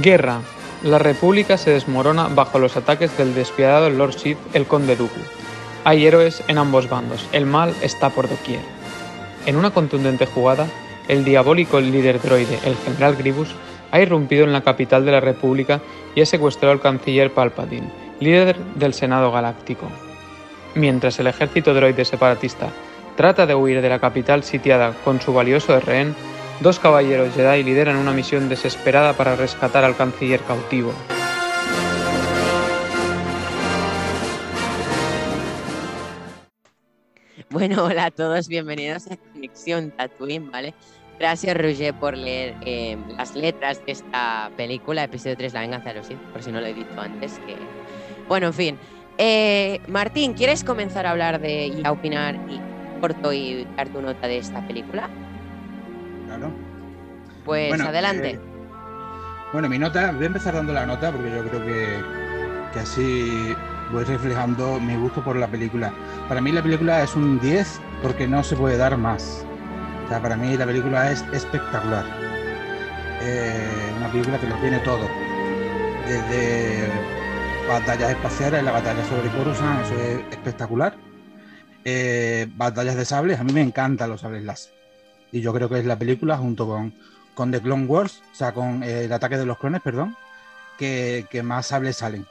[0.00, 0.40] Guerra.
[0.82, 5.20] La República se desmorona bajo los ataques del despiadado Lord Sith, el Conde Dooku.
[5.84, 8.60] Hay héroes en ambos bandos, el mal está por doquier.
[9.44, 10.68] En una contundente jugada,
[11.08, 13.54] el diabólico líder droide, el general Grievous,
[13.90, 15.82] ha irrumpido en la capital de la República
[16.14, 19.86] y ha secuestrado al canciller Palpatine, líder del Senado Galáctico.
[20.74, 22.68] Mientras el ejército droide separatista
[23.16, 26.14] trata de huir de la capital sitiada con su valioso rehén,
[26.60, 30.92] dos caballeros Jedi lideran una misión desesperada para rescatar al canciller cautivo.
[37.50, 40.74] Bueno, hola a todos, bienvenidos a Conexión Tatooine, ¿vale?
[41.18, 45.96] Gracias, Roger, por leer eh, las letras de esta película, episodio 3, La venganza de
[45.96, 47.38] los Sith, por si no lo he dicho antes.
[47.46, 47.56] Que...
[48.26, 48.78] Bueno, en fin.
[49.18, 52.58] Eh, Martín, ¿quieres comenzar a hablar de y a opinar y
[53.00, 55.10] corto y dar tu nota de esta película?
[56.30, 56.52] Claro.
[57.44, 58.30] Pues adelante.
[58.30, 58.40] eh,
[59.52, 62.04] bueno, mi nota, voy a empezar dando la nota porque yo creo que,
[62.72, 63.54] que así
[63.90, 65.92] voy reflejando mi gusto por la película.
[66.28, 69.44] Para mí la película es un 10 porque no se puede dar más.
[70.04, 72.04] O sea, para mí la película es espectacular.
[73.22, 75.08] Eh, una película que lo tiene todo.
[76.06, 76.88] Desde
[77.68, 80.94] batallas espaciales, la batalla sobre Coruscant, eso es espectacular.
[81.84, 84.79] Eh, batallas de sables, a mí me encantan los sables láser.
[85.32, 86.92] Y yo creo que es la película junto con,
[87.34, 90.16] con The Clone Wars, o sea, con eh, el ataque de los clones, perdón,
[90.78, 92.26] que, que más sables salen.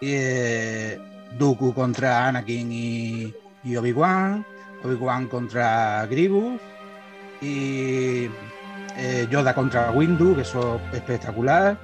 [0.00, 0.98] Eh,
[1.38, 3.34] Dooku contra Anakin y,
[3.64, 4.44] y Obi-Wan,
[4.84, 6.60] Obi-Wan contra Grievous
[7.40, 8.28] y
[8.96, 11.78] eh, Yoda contra Windu, que eso es espectacular.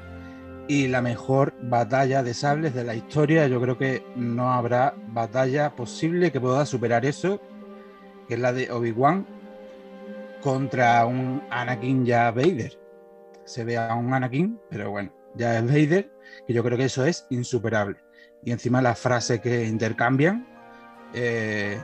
[0.69, 5.71] Y la mejor batalla de sables de la historia, yo creo que no habrá batalla
[5.71, 7.41] posible que pueda superar eso,
[8.29, 9.27] que es la de Obi-Wan
[10.41, 12.79] contra un Anakin ya Vader.
[13.45, 16.11] Se ve a un Anakin, pero bueno, ya es Vader,
[16.47, 17.97] que yo creo que eso es insuperable.
[18.45, 20.47] Y encima la frase que intercambian,
[21.15, 21.79] eh,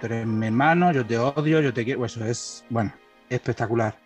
[0.00, 2.92] tú mi hermano, yo te odio, yo te quiero, eso es, bueno,
[3.30, 3.96] espectacular.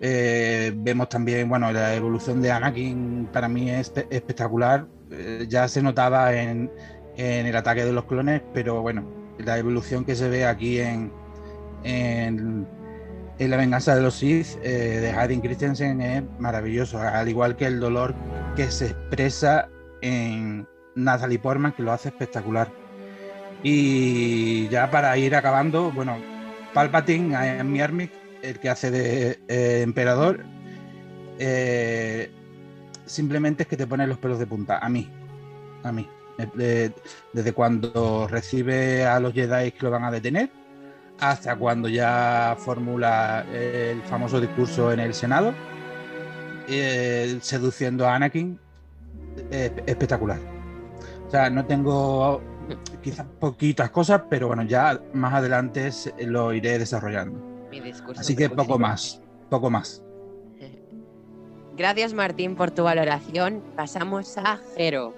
[0.00, 4.86] Eh, vemos también, bueno, la evolución de Anakin para mí es espe- espectacular.
[5.10, 6.70] Eh, ya se notaba en,
[7.16, 9.04] en el ataque de los clones, pero bueno,
[9.38, 11.12] la evolución que se ve aquí en,
[11.84, 12.66] en
[13.48, 17.80] La venganza de los Sith eh, de Hayden Christensen es maravilloso, al igual que el
[17.80, 18.14] dolor
[18.54, 19.68] que se expresa
[20.02, 22.70] en Natalie Portman, que lo hace espectacular.
[23.62, 26.18] Y ya para ir acabando, bueno,
[26.74, 28.12] Palpatine, Ian Miermik,
[28.42, 30.44] el que hace de eh, emperador,
[31.38, 32.30] eh,
[33.06, 35.10] simplemente es que te pone los pelos de punta, a mí,
[35.82, 36.06] a mí.
[36.38, 36.92] Eh, de-
[37.32, 40.50] desde cuando recibe a los Jedi que lo van a detener,
[41.20, 45.52] hasta cuando ya formula el famoso discurso en el Senado,
[46.68, 48.58] eh, seduciendo a Anakin,
[49.50, 50.38] eh, espectacular.
[51.26, 52.40] O sea, no tengo
[53.02, 55.90] quizás poquitas cosas, pero bueno, ya más adelante
[56.26, 57.38] lo iré desarrollando.
[57.70, 60.02] Mi discurso Así que poco más, poco más.
[61.76, 63.62] Gracias, Martín, por tu valoración.
[63.76, 65.14] Pasamos a Jero.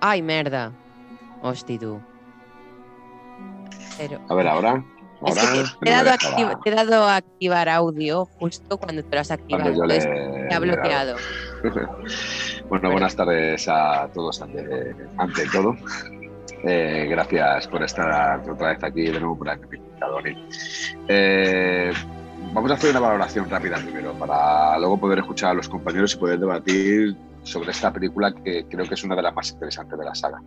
[0.00, 0.72] Ay, merda.
[1.42, 2.00] Hosti, tú.
[4.28, 4.84] A ver, ahora.
[5.26, 5.52] Es Ahora.
[5.52, 9.02] que te, he dado a dejaba- activ- te he dado a activar audio justo cuando
[9.02, 9.72] te lo has activado.
[9.74, 11.16] yo le- te ha bloqueado.
[12.68, 15.74] bueno, buenas tardes a todos ante, ante todo.
[16.62, 19.62] Eh, gracias por estar otra vez aquí de nuevo por aquí.
[21.08, 21.92] Eh,
[22.52, 26.18] vamos a hacer una valoración rápida primero para luego poder escuchar a los compañeros y
[26.18, 30.04] poder debatir sobre esta película que creo que es una de las más interesantes de
[30.04, 30.42] la saga.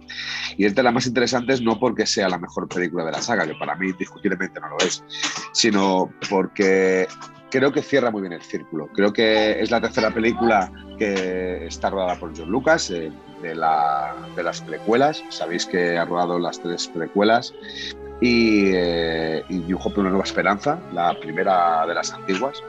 [0.58, 3.46] Y es de las más interesantes no porque sea la mejor película de la saga,
[3.48, 5.04] que para mí discutiblemente no lo es,
[5.54, 7.08] sino porque
[7.50, 8.88] creo que cierra muy bien el círculo.
[8.94, 13.12] Creo que es la tercera película que está rodada por John Lucas, eh,
[13.42, 15.24] de, la- de las precuelas.
[15.30, 17.54] Sabéis que ha rodado las tres precuelas.
[18.24, 22.62] Y, eh, y New Hope, una nueva esperanza, la primera de las antiguas.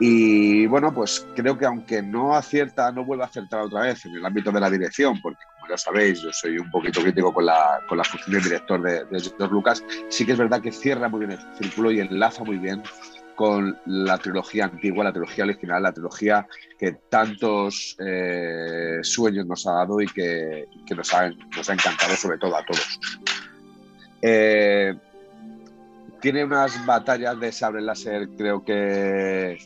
[0.00, 4.14] Y bueno, pues creo que aunque no acierta, no vuelve a acertar otra vez en
[4.14, 7.46] el ámbito de la dirección, porque como ya sabéis, yo soy un poquito crítico con
[7.46, 10.70] la, con la función de director de, de George Lucas, sí que es verdad que
[10.70, 12.82] cierra muy bien el círculo y enlaza muy bien
[13.38, 16.44] con la trilogía antigua, la trilogía original, la trilogía
[16.76, 22.16] que tantos eh, sueños nos ha dado y que, que nos, ha, nos ha encantado
[22.16, 22.98] sobre todo a todos.
[24.22, 24.92] Eh,
[26.20, 29.56] tiene unas batallas de sable láser, creo que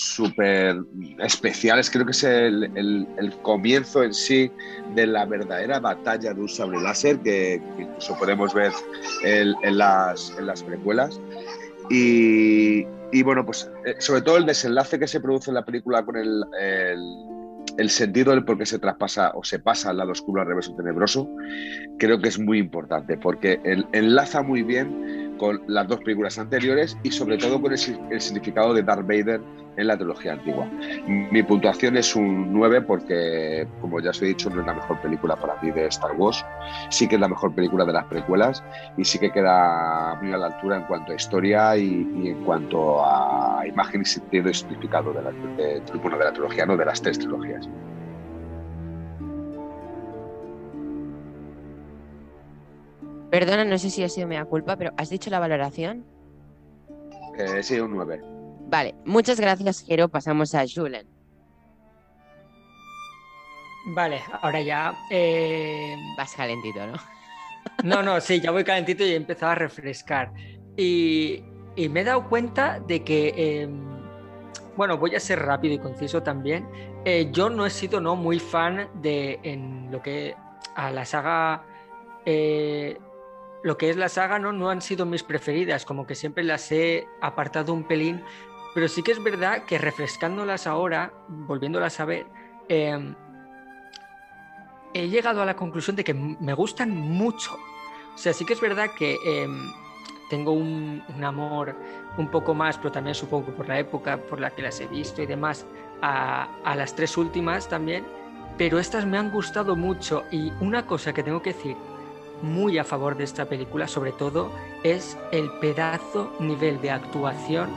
[0.00, 0.76] súper
[1.18, 1.90] especiales.
[1.90, 4.50] Creo que es el, el, comienzo en sí
[4.94, 8.72] de la verdadera batalla de un sable láser que, que incluso podemos ver
[9.24, 11.20] en, en, las, en las precuelas.
[11.90, 16.04] Y, y bueno, pues eh, sobre todo el desenlace que se produce en la película
[16.04, 16.44] con el,
[17.76, 20.68] el, sentido del por qué se traspasa o se pasa al lado oscuro al revés
[20.68, 21.28] o tenebroso,
[21.98, 23.60] creo que es muy importante porque
[23.92, 28.74] enlaza muy bien con las dos películas anteriores y sobre todo con el, el significado
[28.74, 29.40] de Darth Vader
[29.78, 30.66] en la trilogía antigua.
[31.06, 35.00] Mi puntuación es un 9 porque, como ya os he dicho, no es la mejor
[35.00, 36.44] película para mí de Star Wars.
[36.90, 38.62] Sí que es la mejor película de las precuelas
[38.98, 43.02] y sí que queda muy a la altura en cuanto a historia y, en cuanto
[43.02, 47.00] a imagen y sentido y significado de la, de, de la trilogía, no de las
[47.00, 47.66] tres trilogías.
[53.30, 56.04] Perdona, no sé si ha sido mi culpa, pero ¿has dicho la valoración?
[57.38, 58.20] Eh, sí, un 9.
[58.68, 60.08] Vale, muchas gracias, Jero.
[60.08, 61.06] Pasamos a Julen.
[63.86, 64.94] Vale, ahora ya.
[65.10, 65.96] Eh...
[66.16, 66.94] Vas calentito, ¿no?
[67.84, 70.32] no, no, sí, ya voy calentito y he empezado a refrescar.
[70.76, 71.42] Y,
[71.76, 73.62] me he dado cuenta de que.
[73.62, 73.90] Em,
[74.76, 76.68] bueno, voy a ser rápido y conciso también.
[77.04, 80.34] Eh, yo no he sido no muy fan de en lo que
[80.74, 81.64] a la saga
[82.24, 82.98] eh,
[83.62, 86.70] lo que es la saga no, no han sido mis preferidas, como que siempre las
[86.72, 88.22] he apartado un pelín
[88.74, 92.26] pero sí que es verdad que refrescándolas ahora, volviéndolas a ver,
[92.68, 93.14] em,
[94.94, 97.54] he llegado a la conclusión de que me gustan mucho.
[98.14, 99.72] O sea, sí que es verdad que em,
[100.28, 101.74] tengo un, amor
[102.16, 105.22] un poco más, pero también supongo por la época por la que las he visto
[105.22, 105.66] y demás,
[106.02, 108.06] a las tres últimas también.
[108.56, 111.76] Pero estas me han gustado mucho y una cosa que tengo que decir
[112.42, 114.50] muy a favor de esta película, sobre todo,
[114.82, 117.68] es el pedazo nivel de actuación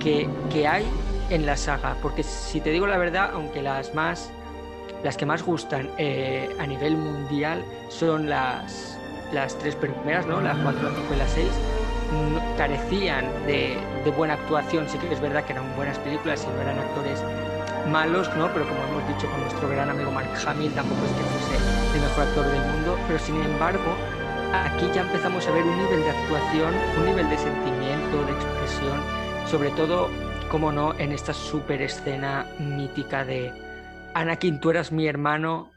[0.00, 0.28] que,
[0.66, 0.84] hay
[1.30, 1.96] en la saga.
[2.02, 4.30] Porque si te digo la verdad, aunque las más
[5.02, 8.96] las que más gustan eh, a nivel mundial son las,
[9.32, 10.40] las tres primeras, ¿no?
[10.40, 11.46] Las 4, la 5 y la 6,
[12.56, 14.88] carecían de, de, buena actuación.
[14.88, 17.20] Sí que es verdad que eran buenas películas y no eran actores
[17.88, 18.52] malos, ¿no?
[18.52, 22.00] Pero como hemos dicho con nuestro gran amigo Mark Hamill, tampoco es que fuese el
[22.02, 22.98] mejor actor del mundo.
[23.06, 23.96] Pero sin embargo,
[24.52, 29.22] aquí ya empezamos a ver un nivel de actuación, un nivel de sentimiento, de expresión
[29.52, 30.08] sobre todo,
[30.50, 33.52] como no, en esta super escena mítica de
[34.14, 35.70] Anakin, tú eras mi hermano,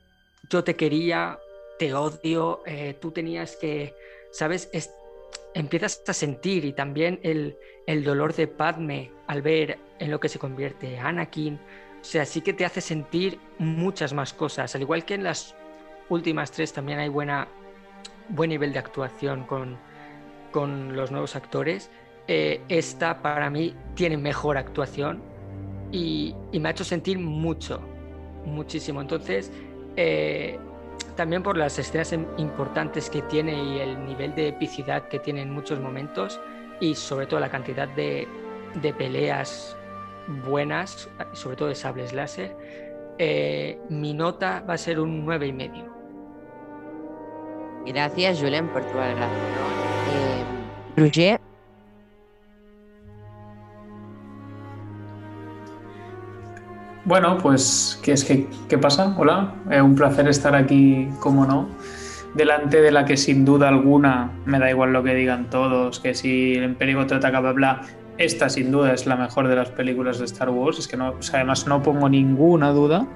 [0.49, 1.39] yo te quería,
[1.77, 3.93] te odio, eh, tú tenías que,
[4.31, 4.69] ¿sabes?
[5.53, 10.29] empiezas a sentir y también el, el dolor de Padme al ver en lo que
[10.29, 11.59] se convierte Anakin.
[12.05, 14.75] O sea, sí que te hace sentir muchas más cosas.
[14.75, 15.55] Al igual que en las
[16.07, 17.47] últimas tres también hay buena,
[18.29, 19.79] buen nivel de actuación con,
[20.51, 21.89] con los nuevos actores.
[22.27, 25.23] Eh, esta para mí tiene mejor actuación
[25.91, 27.81] y, me ha hecho sentir mucho,
[28.45, 29.01] muchísimo.
[29.01, 29.51] Entonces,
[29.95, 30.59] eh,
[31.15, 35.51] también por las escenas importantes que tiene y el nivel de epicidad que tiene en
[35.51, 36.39] muchos momentos
[36.79, 38.27] y sobre todo la cantidad de,
[38.95, 39.75] peleas
[40.45, 42.55] buenas, sobre todo de sables láser,
[43.17, 45.85] eh, mi nota va a ser un nueve y medio.
[47.85, 49.29] Gracias, Julen, por tu valoración.
[50.97, 51.37] Eh,
[57.05, 59.13] Bueno, pues, ¿qué es que qué pasa?
[59.19, 61.69] Hola, eh, un placer estar aquí, como no,
[62.33, 66.15] delante de la que sin duda alguna, me da igual lo que digan todos, que
[66.15, 67.81] si el Imperio trata bla, bla,
[68.17, 71.15] esta sin duda es la mejor de las películas de Star Wars, es que no,
[71.33, 73.07] además no pongo ninguna duda.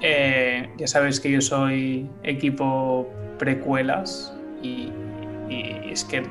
[0.00, 4.92] Eh, ya sabéis que yo soy equipo precuelas y,
[5.50, 6.22] es que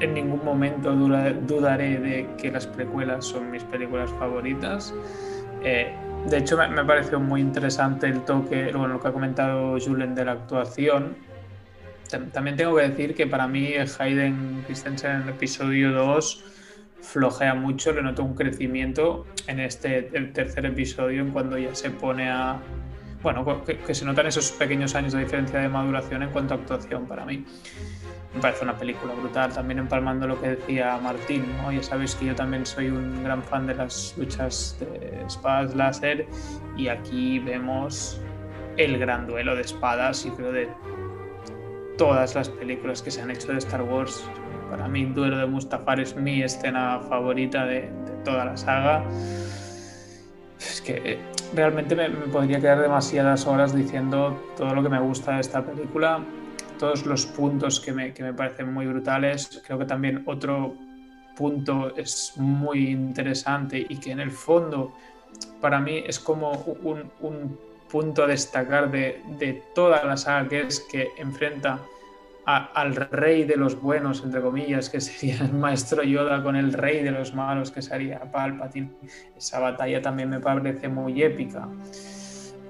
[0.00, 4.92] en ningún momento dudaré de que las precuelas son mis películas favoritas.
[5.62, 5.94] Eh,
[6.28, 10.14] de hecho, me, me, pareció muy interesante el toque, bueno, lo que ha comentado Julen
[10.16, 11.16] de la actuación.
[12.32, 16.44] También tengo que decir que para mí Hayden Christensen en el episodio 2
[17.04, 21.90] flojea mucho, le noto un crecimiento en este el tercer episodio, en cuando ya se
[21.90, 22.58] pone a...
[23.22, 26.56] Bueno, que, que se notan esos pequeños años de diferencia de maduración en cuanto a
[26.58, 27.44] actuación para mí
[28.34, 29.52] me parece una película brutal.
[29.52, 31.72] También empalmando lo que decía Martín, ¿no?
[31.72, 36.26] ya sabéis que yo también soy un gran fan de las luchas de espadas láser
[36.76, 38.20] y aquí vemos
[38.76, 40.68] el gran duelo de espadas y creo de
[41.96, 44.24] todas las películas que se han hecho de Star Wars.
[44.70, 47.90] Para mí, el duelo de Mustafar es mi escena favorita de,
[48.24, 49.04] toda la saga.
[50.58, 51.18] Es que
[51.54, 56.20] realmente me podría quedar demasiadas horas diciendo todo lo que me gusta de esta película
[56.78, 59.62] todos los puntos que me, que me parecen muy brutales.
[59.66, 60.74] Creo que también otro
[61.36, 64.92] punto es muy interesante y que en el fondo
[65.60, 66.52] para mí es como
[66.82, 67.58] un, un
[67.90, 71.80] punto a destacar de, de, toda la saga que es que enfrenta
[72.46, 77.02] al rey de los buenos, entre comillas, que sería el maestro Yoda, con el rey
[77.02, 78.90] de los malos, que sería Palpatine.
[79.36, 81.68] Esa batalla también me parece muy épica.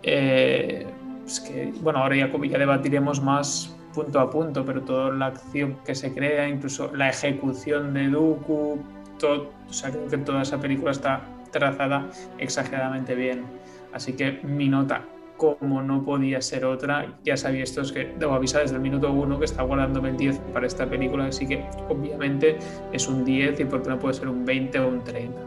[0.02, 0.86] Eh,
[1.26, 5.78] es que, bueno, ahora ya, ya debatiremos más punto a punto, pero toda la acción
[5.84, 8.78] que se crea, incluso la ejecución de Dooku,
[9.18, 13.44] todo, o sea, creo que toda esa película está trazada exageradamente bien.
[13.92, 15.04] Así que mi nota
[15.52, 17.06] como no podía ser otra.
[17.24, 20.16] Ya sabía esto, es que debo avisar desde el minuto uno que está guardándome el
[20.16, 22.56] 10 para esta película, así que obviamente
[22.92, 25.38] es un 10 y porque no puede ser un 20 o un 30.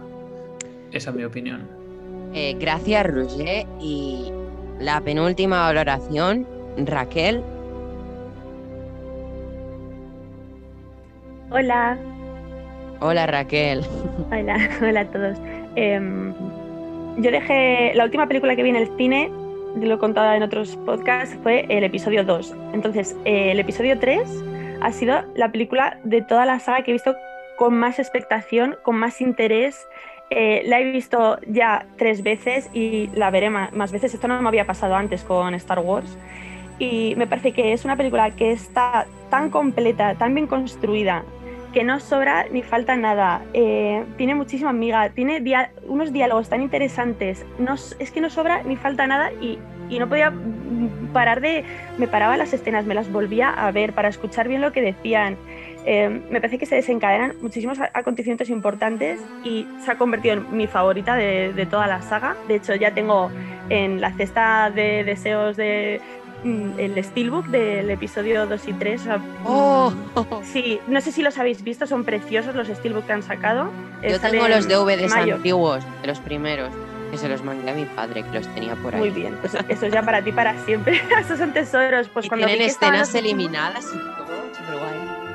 [0.92, 1.62] Esa es mi opinión.
[2.34, 3.66] Eh, gracias, Roger.
[3.80, 4.32] Y
[4.80, 6.46] la penúltima valoración,
[6.78, 7.44] Raquel.
[11.50, 11.98] Hola.
[13.00, 13.84] Hola, Raquel.
[14.32, 15.38] Hola, hola a todos.
[15.76, 16.34] Em,
[17.18, 19.32] yo dejé la última película que vi en el cine
[19.86, 22.56] lo he contado en otros podcasts, fue el episodio 2.
[22.74, 24.28] Entonces, eh, el episodio 3
[24.82, 27.16] ha sido la película de toda la saga que he visto
[27.58, 29.88] con más expectación, con más interés.
[30.30, 34.14] Eh, la he visto ya tres veces y la veré más, más, veces.
[34.14, 36.18] Esto no me había pasado antes con Star Wars.
[36.80, 41.24] Y me parece que es una película que está tan completa, tan bien construida,
[41.78, 43.44] que no sobra ni falta nada.
[43.54, 45.44] Eh, tiene muchísima amiga, tiene
[45.86, 47.46] unos diálogos tan interesantes.
[47.60, 49.60] No, es que no sobra ni falta nada y,
[50.00, 50.34] no podía
[51.14, 51.64] parar de...
[52.00, 55.38] Me paraba las escenas, me las volvía a ver para escuchar bien lo que decían.
[55.86, 60.66] Eh, me parece que se desencadenan muchísimos acontecimientos importantes y se ha convertido en mi
[60.66, 62.36] favorita de, toda la saga.
[62.48, 63.30] De hecho, ya tengo
[63.70, 66.02] en la cesta de deseos de
[66.44, 69.02] el Steelbook del episodio 2 y 3.
[69.46, 69.94] Oh.
[70.44, 73.70] Sí, no sé si los habéis visto, son preciosos los Steelbook que han sacado.
[74.08, 76.70] Yo tengo los DVDs antiguos, de los primeros,
[77.12, 79.00] que se los mandé a mi padre, que los tenía por ahí.
[79.00, 81.02] Muy bien, pues eso es ya para ti para siempre.
[81.20, 82.10] Esos son tesoros.
[82.10, 85.27] Pues cuando tienen escenas eliminadas y todo, guay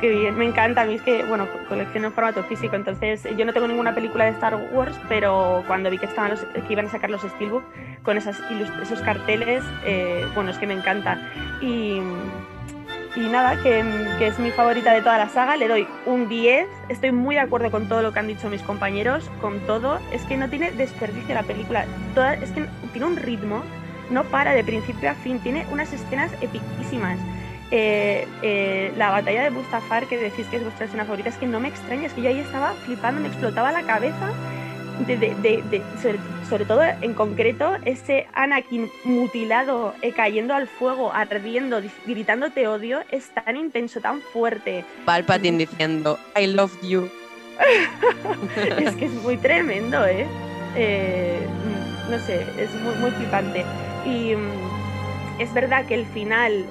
[0.00, 0.82] qué bien, me encanta.
[0.82, 4.24] A mí es que, bueno, colecciono en formato físico, entonces yo no tengo ninguna película
[4.24, 7.64] de Star Wars, pero cuando vi que, estaban los, que iban a sacar los Steelbook
[8.02, 8.40] con esas
[8.82, 11.18] esos carteles, eh, bueno, es que me encanta.
[11.60, 12.00] Y,
[13.16, 13.84] y nada, que,
[14.18, 16.66] que, es mi favorita de toda la saga, le doy un 10.
[16.88, 19.98] Estoy muy de acuerdo con todo lo que han dicho mis compañeros, con todo.
[20.12, 23.62] Es que no tiene desperdicio la película, toda, es que tiene un ritmo,
[24.10, 27.18] no para de principio a fin, tiene unas escenas epiquísimas
[27.76, 31.48] eh, eh, la batalla de Mustafar, que decís que es vuestra escena favorita, es que
[31.48, 34.32] no me extraña, es que yo ahí estaba flipando, me explotaba la cabeza.
[35.08, 35.82] De,
[36.48, 43.30] sobre, todo en concreto ese Anakin mutilado eh, cayendo al fuego, ardiendo, gritándote odio, es
[43.30, 44.84] tan intenso, tan fuerte.
[45.04, 47.10] Palpatine diciendo I love you.
[48.78, 50.28] es que es muy tremendo, ¿eh?
[52.08, 53.64] no sé, es muy, muy flipante.
[54.06, 56.66] Y mm, es verdad que el final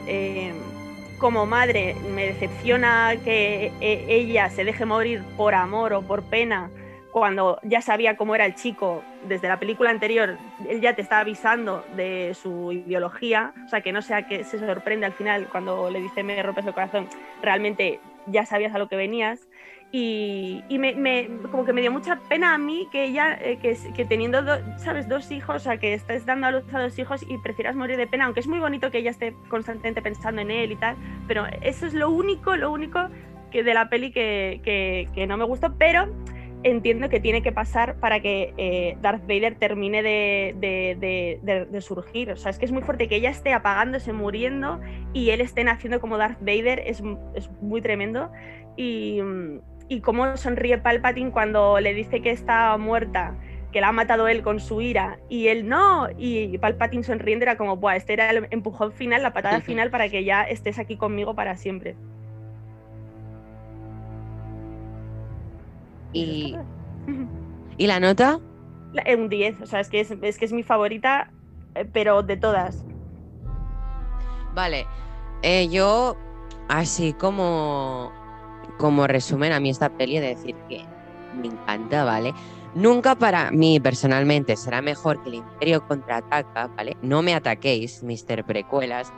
[1.24, 6.70] como madre me decepciona que eh, ella se deje morir por amor o por pena
[7.14, 10.38] cuando ya sabía cómo era el chico desde la película anterior,
[10.68, 14.60] él ya te está avisando de su ideología, o sea, que no sea que se
[14.60, 17.08] sorprende al final cuando le dice me rompes el corazón,
[17.42, 19.48] realmente ya sabías a lo que venías
[19.96, 24.42] y, me, como que me dio mucha pena a mí que ella, eh, que, teniendo,
[24.78, 27.76] ¿sabes?, dos hijos, o sea, que estés dando a luz a dos hijos y prefieras
[27.76, 30.78] morir de pena, aunque es muy bonito que ella esté constantemente pensando en él y
[30.78, 30.96] tal,
[31.28, 33.08] pero eso es lo único, lo único
[33.52, 36.12] que de la peli que, no me gustó, pero
[36.64, 42.32] entiendo que tiene que pasar para que eh, Darth Vader termine de, surgir.
[42.32, 44.82] O sea, es que es muy fuerte que ella esté apagándose, muriendo
[45.14, 47.04] y él esté naciendo como Darth Vader, es,
[47.36, 48.32] es muy tremendo.
[48.76, 49.22] Y,
[49.90, 53.36] y cómo sonríe Palpatine cuando le dice que está muerta,
[53.72, 57.58] que la ha matado él con su ira, y él no, y Palpatine sonriendo era
[57.58, 60.98] como, Buah, este era el empujón final, la patada final para que ya estés aquí
[60.98, 61.96] conmigo para siempre.
[66.14, 66.56] ¿Y,
[67.78, 68.40] ¿Y la nota?
[69.18, 71.32] Un 10, o sea, es que es, es que es mi favorita,
[71.74, 72.86] eh, pero de todas.
[74.54, 74.86] Vale,
[75.42, 76.16] eh, yo
[76.70, 78.12] así como
[78.78, 80.86] como resumen a mí esta peli de decir que
[81.40, 82.34] me encanta, ¿vale?
[82.76, 86.98] Nunca para mí personalmente será mejor que el Imperio contraataca, ¿vale?
[87.02, 88.44] No me ataquéis, Mr.
[88.44, 89.14] Precuelas.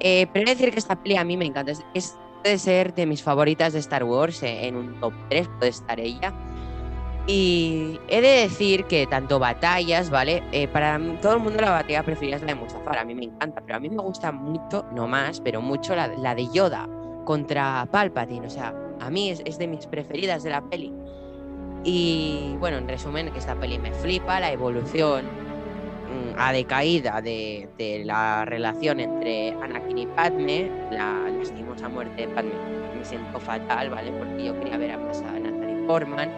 [0.00, 1.72] Eh, pero he de decir que esta peli a mí me encanta.
[1.94, 5.70] Es, puede ser de mis favoritas de Star Wars, eh, en un top 3 puede
[5.70, 6.32] estar ella.
[7.26, 10.42] Y he de decir que tanto batallas, ¿vale?
[10.52, 13.24] Eh, para todo el mundo la batalla preferida es la de Mustafar, a mí me
[13.24, 16.88] encanta, pero a mí me gusta mucho, no más, pero mucho la de Yoda,
[17.28, 18.46] contra Palpatine.
[18.46, 20.90] O sea, a mí es, de mis preferidas de la peli.
[21.84, 27.68] Y bueno, en resumen, que esta peli me flipa, la evolución mm, a decaída de,
[27.76, 32.52] de la relación entre Anakin y Padme, la lastimosa muerte de Padme,
[32.96, 34.10] me siento fatal, ¿vale?
[34.12, 36.30] Porque yo quería ver a más a Natalie Portman,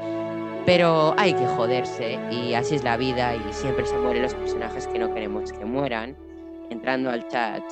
[0.66, 4.88] pero hay que joderse y así es la vida y siempre se mueren los personajes
[4.88, 6.16] que no queremos que mueran.
[6.68, 7.62] Entrando al chat,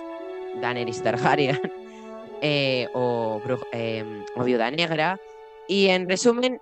[0.61, 1.59] Daenerys Targaryen
[2.43, 3.41] eh, o,
[3.73, 5.21] eh, o Viuda Negra.
[5.67, 6.61] Y en resumen,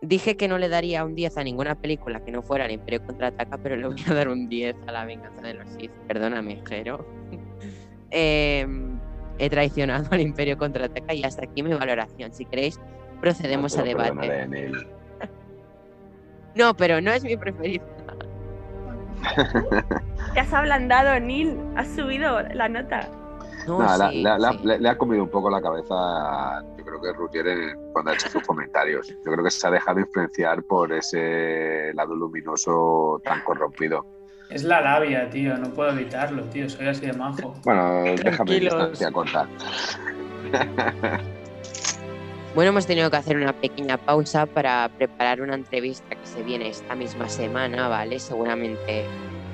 [0.00, 3.04] dije que no le daría un 10 a ninguna película que no fuera el Imperio
[3.04, 5.92] Contraataca, pero le voy a dar un 10 a La Venganza de los Sith.
[6.06, 7.06] Perdóname, Jero.
[8.10, 8.66] Eh,
[9.38, 12.32] he traicionado al Imperio Contraataca y hasta aquí mi valoración.
[12.32, 12.80] Si queréis,
[13.20, 14.72] procedemos No a debate.
[16.54, 17.84] No, pero no es mi preferido.
[20.34, 21.56] Te has ablandado, Neil.
[21.76, 23.08] Has subido la nota.
[23.68, 24.58] No, Nada, la- sí, la- la- sí.
[24.64, 28.28] le, le ha comido un poco la cabeza, yo creo que Rutier cuando ha hecho
[28.30, 29.08] sus comentarios.
[29.08, 34.06] Yo creo que se ha dejado influenciar por ese lado luminoso tan corrompido.
[34.48, 37.52] Es la labia, tío, no puedo evitarlo, tío, soy así de majo.
[37.62, 39.46] Bueno, déjame distancia corta.
[42.54, 46.70] Bueno, hemos tenido que hacer una pequeña pausa para preparar una entrevista que se viene
[46.70, 48.18] esta misma semana, ¿vale?
[48.18, 49.04] Seguramente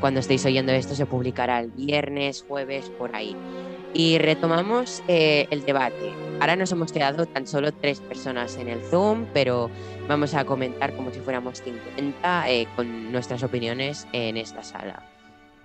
[0.00, 3.36] cuando estéis oyendo esto se publicará el viernes, jueves, por ahí.
[3.94, 6.12] Y retomamos eh, el debate.
[6.40, 9.70] Ahora nos hemos quedado tan solo tres personas en el Zoom, pero
[10.08, 15.02] vamos a comentar como si fuéramos 50 eh, con nuestras opiniones en esta sala.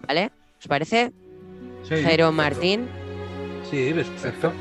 [0.08, 0.32] ¿Vale?
[0.60, 1.12] ¿Os parece?
[1.84, 2.88] Sí, Jero Martín.
[3.70, 4.54] Sí, perfecto.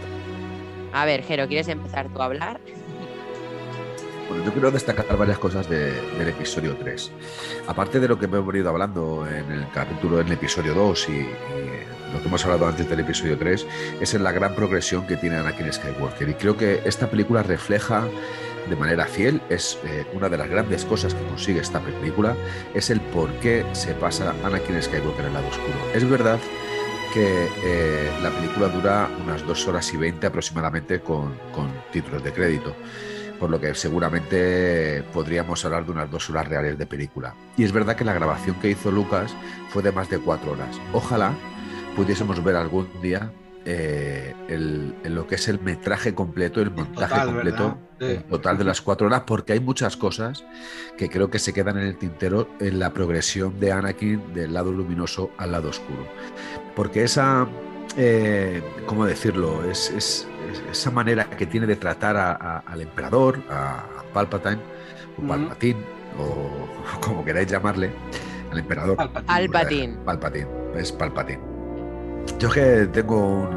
[0.95, 2.59] A ver, Jero, ¿quieres empezar tú a hablar?
[4.29, 7.13] Bueno, yo quiero destacar varias cosas de- del episodio 3.
[7.67, 11.13] Aparte de lo que hemos venido hablando en el capítulo, en el episodio 2 y,
[11.13, 11.27] y
[12.13, 13.67] lo que hemos hablado antes del episodio 3,
[14.01, 16.29] es en la gran progresión que tiene Anakin Skywalker.
[16.29, 18.07] Y creo que esta película refleja
[18.69, 22.37] de manera fiel, es eh, una de las grandes cosas que consigue esta película,
[22.75, 25.79] es el por qué se pasa Anakin Skywalker al lado oscuro.
[25.95, 26.39] Es verdad
[27.15, 32.33] que eh, la película dura unas dos horas y veinte aproximadamente con, con títulos de
[32.33, 32.75] crédito
[33.39, 37.35] por lo que seguramente podríamos hablar de unas dos horas reales de película.
[37.57, 39.33] Y es verdad que la grabación que hizo Lucas
[39.71, 40.77] fue de más de cuatro horas.
[40.93, 41.33] Ojalá
[41.99, 43.33] pudiésemos ver algún día
[43.65, 47.79] eh, el- el- lo que es el metraje completo, el montaje total, completo,
[48.31, 50.45] total de las cuatro horas, porque hay muchas cosas
[50.97, 54.73] que creo que se quedan en el tintero en la progresión de Anakin del lado
[54.73, 56.07] luminoso al lado oscuro.
[56.75, 57.47] Porque esa,
[57.97, 59.63] eh, ¿cómo decirlo?
[59.71, 64.03] Es, es- es- esa manera que tiene de tratar a- a- al emperador, a, a
[64.15, 64.61] Palpatine,
[65.23, 65.27] o.
[65.29, 65.81] Palpatine,
[66.19, 67.91] o como queráis llamarle,
[68.51, 68.97] al emperador.
[68.97, 69.27] Palpatine.
[69.49, 69.97] Palpatine.
[70.07, 71.41] Palpatine, es Palpatine.
[72.39, 73.49] Yo que tengo un,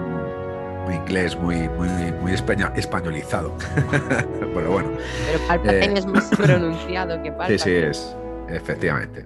[0.88, 1.90] un inglés muy, muy,
[2.22, 3.54] muy españolizado.
[4.54, 4.90] Pero bueno,
[5.32, 7.60] Pero Palpatine Eh, es más pronunciado que Sí, Palpatine.
[7.60, 8.16] sí, es,
[8.50, 9.26] efectivamente.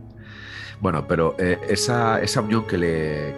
[0.81, 2.89] Bueno, pero eh, esa, esa unión que le.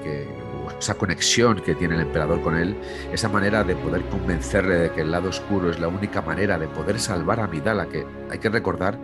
[0.04, 0.47] que-
[0.80, 2.76] esa conexión que tiene el emperador con él,
[3.12, 6.67] esa manera de poder convencerle de que el lado oscuro es la única manera de
[6.67, 9.00] poder salvar a Midala, que hay que recordar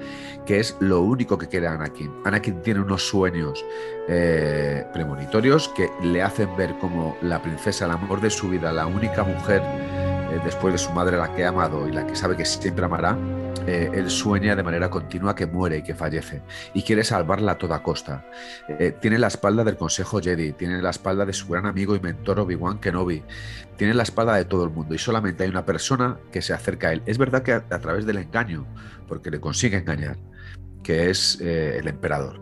[0.46, 2.12] que es lo único que quiere Anakin.
[2.26, 3.66] Anakin tiene unos sueños
[4.08, 8.86] eh, premonitorios que le hacen ver como la princesa, el amor de su vida, la
[8.86, 12.36] única mujer eh, después de su madre, la que ha amado y la que sabe
[12.38, 13.18] que siempre amará,
[13.66, 16.42] eh, él sueña de manera continua que muere y que fallece
[16.74, 18.26] y quiere salvarla a toda costa.
[18.68, 22.02] Eh, tiene la espalda del Consejo Jedi, tiene la espalda de su gran amigo y
[22.02, 23.24] mentor Obi-Wan Kenobi,
[23.78, 26.90] tiene la espalda de todo el mundo y solamente hay una persona que se acerca
[26.90, 27.04] a él.
[27.06, 28.66] Es verdad que a, través del engaño,
[29.08, 30.18] porque le consigue engañar,
[30.84, 32.42] que es eh, el emperador.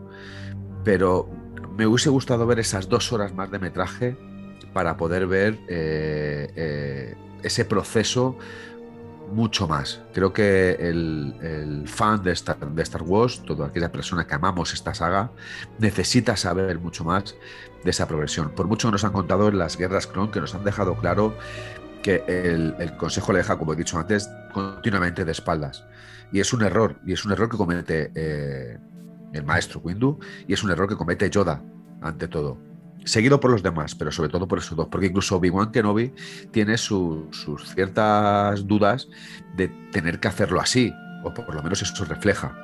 [0.83, 1.29] Pero
[1.77, 4.17] me hubiese gustado ver esas dos horas más de metraje
[4.73, 8.37] para poder ver eh, ese proceso
[9.31, 10.01] mucho más.
[10.13, 14.93] Creo que el, fan de Star, de Star Wars, toda aquella persona que amamos esta
[14.93, 15.31] saga,
[15.79, 17.35] necesita saber mucho más
[17.83, 18.51] de esa progresión.
[18.51, 21.35] Por mucho que nos han contado en las guerras clon, que nos han dejado claro
[22.03, 25.85] que el, el consejo le deja, como he dicho antes, continuamente de espaldas.
[26.31, 28.77] Y es un error, y es un error que comete eh,
[29.33, 31.61] el maestro Windu, y es un error que comete Yoda,
[32.01, 32.70] ante todo.
[33.03, 36.13] Seguido por los demás, pero sobre todo por esos dos, porque incluso Obi-Wan Kenobi
[36.51, 39.07] tiene su- sus ciertas dudas
[39.55, 42.55] de tener que hacerlo así, o por lo menos eso refleja,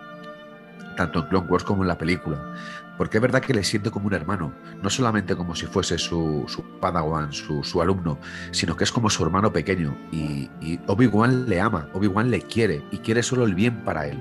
[0.96, 2.54] tanto en Clone Wars como en la película.
[2.98, 6.46] Porque es verdad que le siente como un hermano, no solamente como si fuese su,
[6.48, 8.20] su padawan, su, su alumno,
[8.52, 9.96] sino que es como su hermano pequeño.
[10.12, 10.50] Y
[10.88, 14.20] Obi-Wan le ama, Obi-Wan le quiere y quiere solo el bien para él.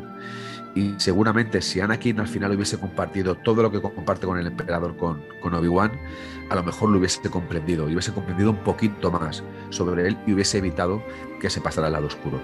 [0.76, 4.94] Y seguramente si Anakin al final hubiese compartido todo lo que comparte con el emperador
[4.96, 5.90] con, Obi-Wan,
[6.50, 10.34] a lo mejor lo hubiese comprendido, y hubiese comprendido un poquito más sobre él y
[10.34, 11.02] hubiese evitado
[11.40, 12.40] que se pasara al lado oscuro.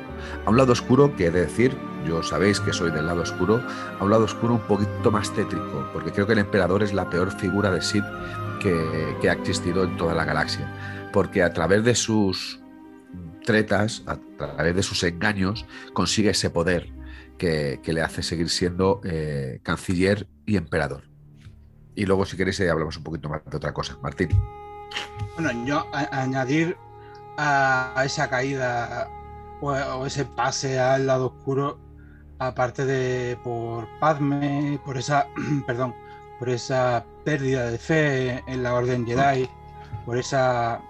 [0.47, 3.62] A un lado oscuro que he de decir, yo sabéis que soy del lado oscuro,
[4.01, 7.11] a un lado oscuro un poquito más tétrico, porque creo que el emperador es la
[7.11, 8.05] peor figura de Sith
[8.61, 10.66] que, que ha existido en toda la galaxia,
[11.12, 12.61] porque a través de sus
[13.45, 17.02] tretas, a través de sus engaños, consigue ese poder
[17.43, 21.03] que, le hace seguir siendo eh, canciller y emperador.
[21.95, 23.99] Y luego, si queréis, eh, hablamos un poquito más de otra cosa.
[24.01, 24.29] Martín.
[25.35, 26.77] Bueno, yo añadir
[27.37, 29.09] a, esa caída
[29.61, 31.81] o, ese pase al lado oscuro,
[32.39, 35.27] aparte de por Padme, por esa,
[35.67, 35.95] perdón,
[36.39, 39.49] por esa pérdida de fe en la Orden Jedi,
[40.05, 40.81] por esa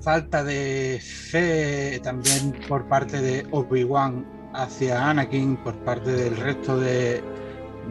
[0.00, 7.22] falta de fe también por parte de Obi-Wan hacia Anakin por parte del resto de,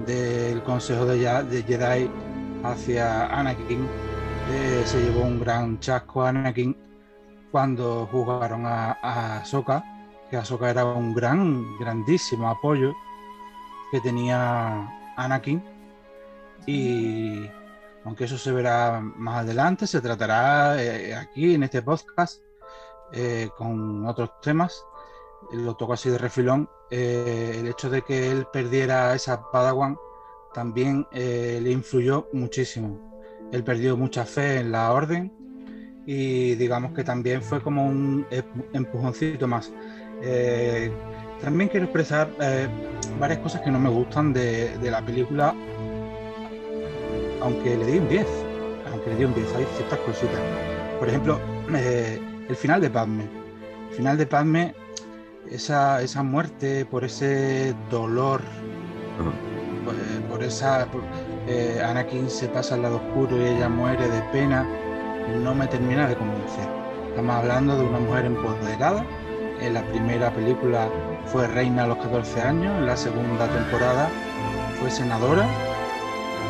[0.06, 2.10] del Consejo de, Jedi
[2.64, 3.88] hacia Anakin.
[4.50, 6.76] Eh, se llevó un gran chasco a Anakin
[7.52, 9.84] cuando jugaron a, a Ahsoka,
[10.30, 12.94] que Ahsoka era un gran, grandísimo apoyo
[13.92, 15.64] que tenía Anakin.
[16.66, 17.46] Y
[18.06, 22.42] aunque eso se verá más adelante, se tratará eh, aquí en este podcast
[23.12, 24.84] eh, con otros temas
[25.54, 29.98] lo toco así de refilón, eh, el hecho de que él perdiera esa Padawan
[30.54, 33.00] también eh, le influyó muchísimo.
[33.52, 35.32] Él perdió mucha fe en la orden
[36.06, 38.26] y digamos que también fue como un
[38.74, 39.72] empujoncito más.
[40.22, 40.92] Eh,
[41.42, 42.30] también quiero expresar
[43.20, 45.54] varias cosas que no me gustan de, de, la película,
[47.42, 48.28] aunque le di un 10,
[48.92, 50.40] aunque le di un 10, hay ciertas cositas.
[51.00, 51.40] Por ejemplo,
[51.74, 53.24] el final de Padme.
[53.90, 54.74] El final de Padme
[55.50, 58.42] esa, esa muerte, por ese dolor,
[60.30, 60.88] por, esa...
[61.48, 64.66] Eh, Anakin se pasa al lado oscuro y ella muere de pena,
[65.44, 66.68] no me termina de convencer.
[67.10, 69.06] Estamos hablando de una mujer empoderada.
[69.60, 70.90] En la primera película
[71.26, 74.10] fue reina a los 14 años, en la segunda temporada
[74.80, 75.48] fue senadora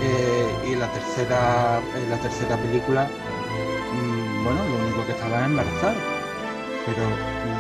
[0.01, 5.39] eh, y en la tercera, en la tercera película, mm, bueno, lo único que estaba
[5.41, 5.93] es embarazada,
[6.85, 7.01] pero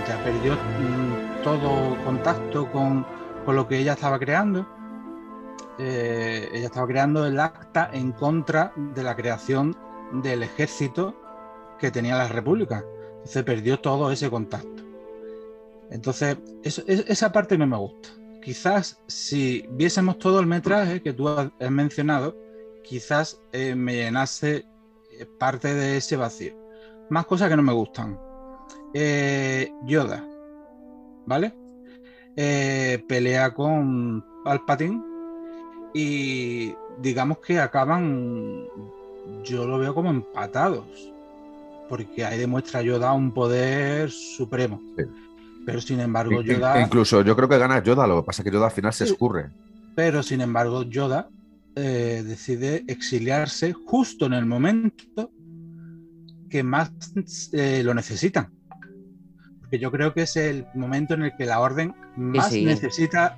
[0.07, 3.05] ya perdió mm, todo contacto con,
[3.47, 4.67] lo que ella estaba creando.
[5.79, 9.75] Eh, ella estaba creando el acta en contra de la creación
[10.21, 11.15] del ejército
[11.79, 12.83] que tenía la República.
[13.15, 14.83] Entonces perdió todo ese contacto.
[15.89, 18.09] Entonces, esa parte no me gusta.
[18.41, 22.35] Quizás si viésemos todo el metraje que tú has mencionado,
[22.83, 24.65] quizás eh, me llenase
[25.11, 26.55] eh, parte de ese vacío.
[27.09, 28.19] Más cosas que no me gustan.
[28.93, 30.23] Yoda.
[31.25, 31.53] ¿vale?
[32.35, 35.01] Eh, pelea con Palpatine
[35.93, 38.65] y digamos que acaban,
[39.43, 41.11] yo lo veo como empatados,
[41.89, 44.81] porque ahí demuestra Yoda un poder supremo.
[45.65, 46.81] Pero sin embargo, Yoda.
[46.81, 49.05] Incluso yo creo que gana Yoda, lo que pasa es que Yoda al final se
[49.05, 49.51] escurre.
[49.95, 51.29] Pero sin embargo, Yoda
[51.75, 55.31] eh, decide exiliarse justo en el momento
[56.49, 56.91] que más
[57.53, 58.49] eh, lo necesitan
[59.79, 63.37] yo creo que es el momento en el que la orden más necesita.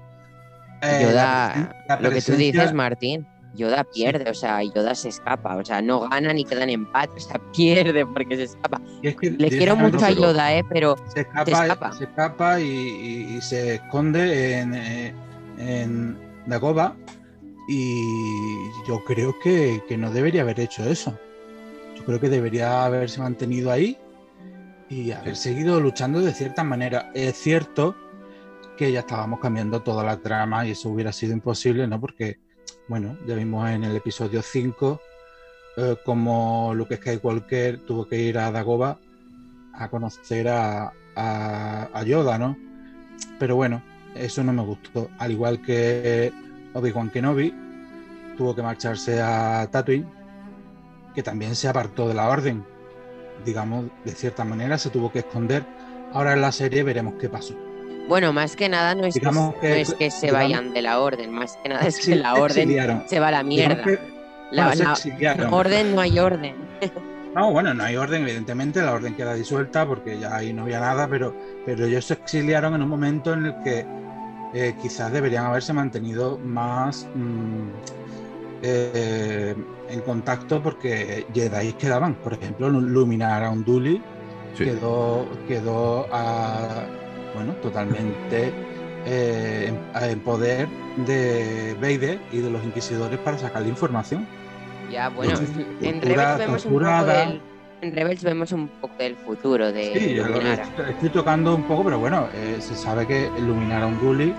[0.82, 5.66] Eh, Yoda, lo que tú dices, Martín, Yoda pierde, o sea, Yoda se escapa, o
[5.66, 8.82] sea, no gana ni queda en empate, o sea, pierde porque se escapa.
[9.02, 10.64] Le quiero mucho a Yoda, ¿eh?
[10.70, 15.14] pero se escapa, se escapa, y, se esconde en, eh,
[15.58, 16.96] en Dagoba
[17.68, 21.18] y yo creo que, que no debería haber hecho eso.
[21.96, 23.98] Yo creo que debería haberse mantenido ahí
[24.90, 27.12] y haber seguido luchando de cierta manera.
[27.14, 27.96] Es cierto
[28.78, 32.00] que ya estábamos cambiando toda la trama y eso hubiera sido imposible, ¿no?
[32.00, 32.40] Porque,
[32.88, 35.00] bueno, ya vimos en el episodio 5
[35.78, 39.00] eh, como Luke Skywalker tuvo que ir a Dagoba
[39.74, 42.58] a conocer a, a, Yoda, ¿no?
[43.40, 43.82] Pero bueno,
[44.16, 45.10] eso no me gustó.
[45.18, 46.32] Al igual que
[46.74, 47.54] Obi-Wan Kenobi
[48.38, 50.08] tuvo que marcharse a Tatooine,
[51.14, 52.75] que también se apartó de la orden
[53.46, 55.64] digamos, de cierta manera se tuvo que esconder.
[56.14, 57.56] Ahora en la serie veremos qué pasó.
[58.08, 61.58] Bueno, más que nada no es, que, es que, se vayan de la orden, más
[61.64, 63.84] que nada es que la orden se va a la mierda.
[64.52, 64.70] la,
[65.52, 66.56] orden no hay orden.
[67.36, 70.80] No, bueno, no hay orden, evidentemente, la orden queda disuelta porque ya ahí no había
[70.80, 73.86] nada, pero, pero ellos se exiliaron en un momento en el que
[74.54, 78.05] eh, quizás deberían haberse mantenido más mm,
[78.62, 79.56] eh,
[79.90, 82.16] en contacto porque Jedi quedaban.
[82.16, 84.02] Por ejemplo, Luminar a Unduli
[84.58, 86.08] quedó, quedó
[87.34, 88.54] bueno, totalmente
[89.06, 90.68] eh, en, en poder
[91.06, 94.26] de Vader y de los inquisidores para sacarle información.
[94.92, 97.42] Ya, bueno, Entonces, en Rebels vemos un poco del,
[97.82, 100.64] en Rebels vemos un poco del futuro de Sí, Luminara.
[100.64, 104.34] estoy, estoy tocando un poco, pero bueno, eh, se sabe que Luminara Unduli,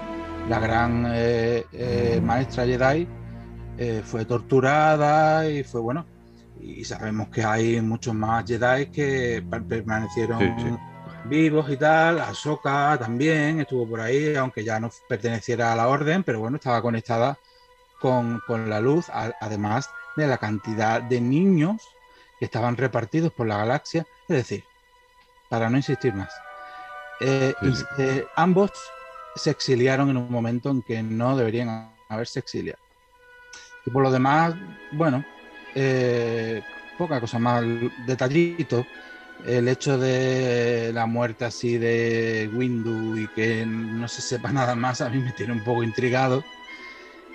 [0.48, 3.06] la gran eh, eh, maestra Jedi,
[3.78, 6.06] eh, fue torturada y fue bueno.
[6.60, 10.76] Y sabemos que hay muchos más Jedi que per- permanecieron Sí, sí.
[11.28, 12.20] vivos y tal.
[12.20, 16.80] Ahsoka también estuvo por ahí, aunque ya no perteneciera a la orden, pero bueno, estaba
[16.80, 17.38] conectada
[18.00, 21.82] con, con la luz, a- además de la cantidad de niños
[22.38, 24.06] que estaban repartidos por la galaxia.
[24.28, 24.64] Es decir,
[25.48, 26.34] para no insistir más,
[27.20, 27.84] eh, sí.
[27.98, 28.70] eh, ambos
[29.34, 32.85] se exiliaron en un momento en que no deberían haberse exiliado.
[33.86, 34.56] Y por lo demás,
[34.92, 35.24] bueno,
[35.74, 36.62] eh,
[36.98, 37.64] poca cosa más,
[38.06, 38.86] detallito.
[39.44, 45.00] El hecho de la muerte así de Windu y que no se sepa nada más,
[45.02, 46.42] a mí me tiene un poco intrigado.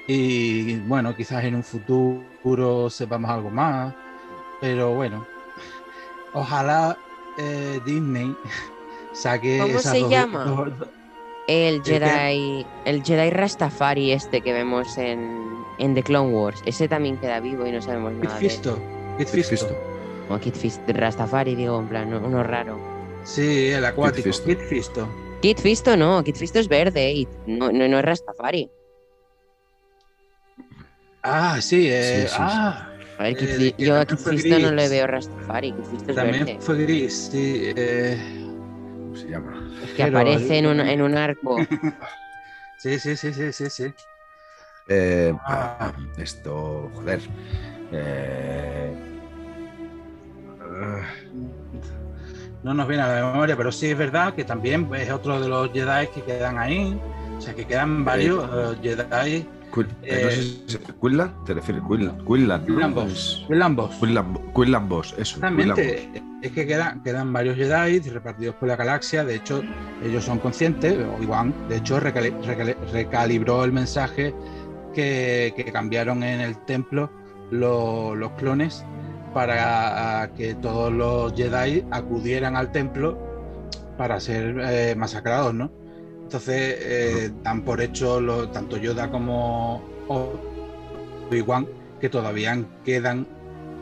[0.08, 3.94] Y bueno, quizás en un futuro sepamos algo más.
[4.62, 5.26] Pero bueno,
[6.34, 6.98] ojalá
[7.38, 8.36] eh, Disney
[9.14, 9.60] saque.
[9.60, 10.46] ¿Cómo esas se dos- llama?
[10.46, 10.90] dos- dos-
[11.52, 11.84] El?
[11.84, 15.42] Jedi, el Jedi Rastafari este que vemos en,
[15.80, 18.50] en The Clone Wars, ese también queda vivo y no sabemos Kit nada él.
[18.50, 18.76] Fisto.
[19.18, 19.50] Kit Kit Fisto.
[19.68, 19.78] Fisto.
[20.30, 22.80] O Kit Fist, Rastafari, digo, en plan, uno raro.
[23.24, 24.24] Sí, el acuático.
[24.24, 24.46] Fisto.
[24.48, 25.08] Kit Fisto.
[25.42, 28.70] Kit Fisto no, Kit Fisto es verde y no, no, no es Rastafari.
[31.24, 32.36] Ah, sí, eh, Sí, sí, sí.
[32.40, 32.88] ah,
[33.20, 35.86] A ver, Kit Eh, yo a también Kit fue Fisto no le veo Rastafari, Kit
[35.86, 36.58] Fisto es también verde.
[36.62, 37.62] fue gris, sí.
[37.76, 38.18] eh,
[38.98, 39.61] ¿Cómo se llama?
[39.96, 41.58] Que pero- aparece en un, en un arco.
[42.78, 43.94] sí, sí, sí, sí, sí, sí.
[44.88, 45.78] Eh, Ah.
[45.80, 47.20] ah, esto, joder.
[47.92, 48.94] Eh,
[52.64, 55.50] No nos viene a la memoria, pero sí es verdad que también es otro de
[55.50, 57.00] los Jedi que quedan ahí.
[57.42, 59.48] O sea, que quedan varios eh, Jedi.
[60.04, 60.30] Eh,
[60.68, 61.82] si es Quinlan, ¿te refieres?
[61.88, 63.44] Lambos.
[64.00, 65.40] Quinlan, Quinlan Vos, eso.
[65.72, 66.12] Exactamente,
[66.44, 69.24] es que quedan, quedan varios Jedi repartidos por la galaxia.
[69.26, 69.64] De hecho,
[70.04, 70.96] ellos son conscientes.
[71.18, 74.36] Obi-Wan, de hecho, recali- recali- recalibró el mensaje
[74.94, 77.10] que, que cambiaron en el templo
[77.50, 78.86] lo- los clones
[79.34, 83.18] para que todos los Jedi acudieran al templo
[83.98, 85.72] para ser eh, masacrados, ¿no?
[86.32, 91.68] Entonces eh, dan por hecho lo- tanto Yoda como Obi-Wan
[92.00, 93.28] que todavía quedan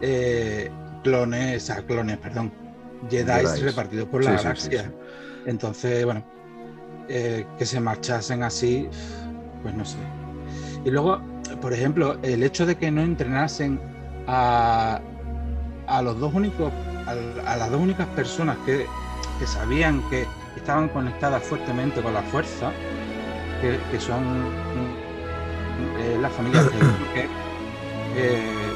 [0.01, 0.71] eh,
[1.03, 2.51] clones, o sea, clones, perdón,
[3.07, 4.83] Jedi repartidos por la Sí, sí, sí, galaxia.
[4.85, 4.89] sí.
[5.45, 6.23] Entonces, bueno,
[7.07, 8.89] eh, que se marchasen así,
[9.61, 9.97] pues no sé.
[10.83, 11.21] Y luego,
[11.61, 13.79] por ejemplo, el hecho de que no entrenasen
[14.25, 14.99] a,
[15.85, 16.73] a los dos únicos,
[17.05, 17.11] a,
[17.51, 18.87] a las dos únicas personas que,
[19.37, 20.25] que sabían que
[20.59, 22.71] estaban conectadas fuertemente con la fuerza,
[23.61, 24.23] que, que son
[25.99, 26.69] eh, la familia de
[26.99, 27.27] Luke,
[28.15, 28.71] eh,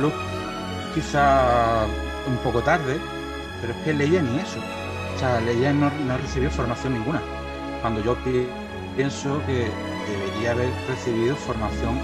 [0.00, 0.16] Luke
[0.94, 1.84] quizá
[2.26, 2.98] un poco tarde,
[3.60, 4.58] pero es que Leia ni eso.
[5.14, 7.20] O sea, Leia no, no recibió formación ninguna.
[7.80, 8.46] Cuando yo pi-
[8.96, 9.68] pienso que
[10.10, 11.94] debería haber recibido formación.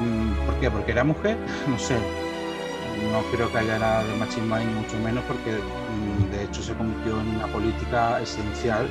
[0.00, 0.70] mm, ¿Por qué?
[0.70, 1.36] ¿Porque era mujer?
[1.68, 1.96] No sé.
[3.12, 6.74] No creo que haya nada de machismo ahí, mucho menos, porque mm, de hecho se
[6.74, 8.88] convirtió en una política esencial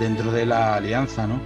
[0.00, 1.40] dentro de la alianza, ¿no?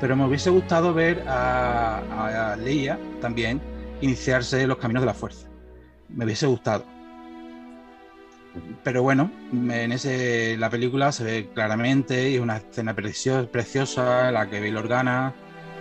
[0.00, 3.60] Pero me hubiese gustado ver a, a Leia también
[4.00, 5.46] iniciarse los caminos de la fuerza.
[6.08, 6.84] Me hubiese gustado.
[8.84, 14.28] Pero bueno, en ese, la película se ve claramente y es una escena precio- preciosa
[14.28, 15.32] en la que Bail Organa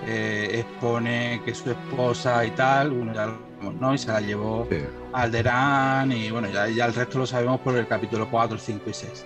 [0.07, 3.93] eh, expone que su esposa y tal, bueno, ya sabemos, ¿no?
[3.93, 4.77] Y se la llevó Sí.
[5.13, 8.89] a Alderaan y bueno, ya, ya el resto lo sabemos por el capítulo 4, 5
[8.89, 9.25] y 6.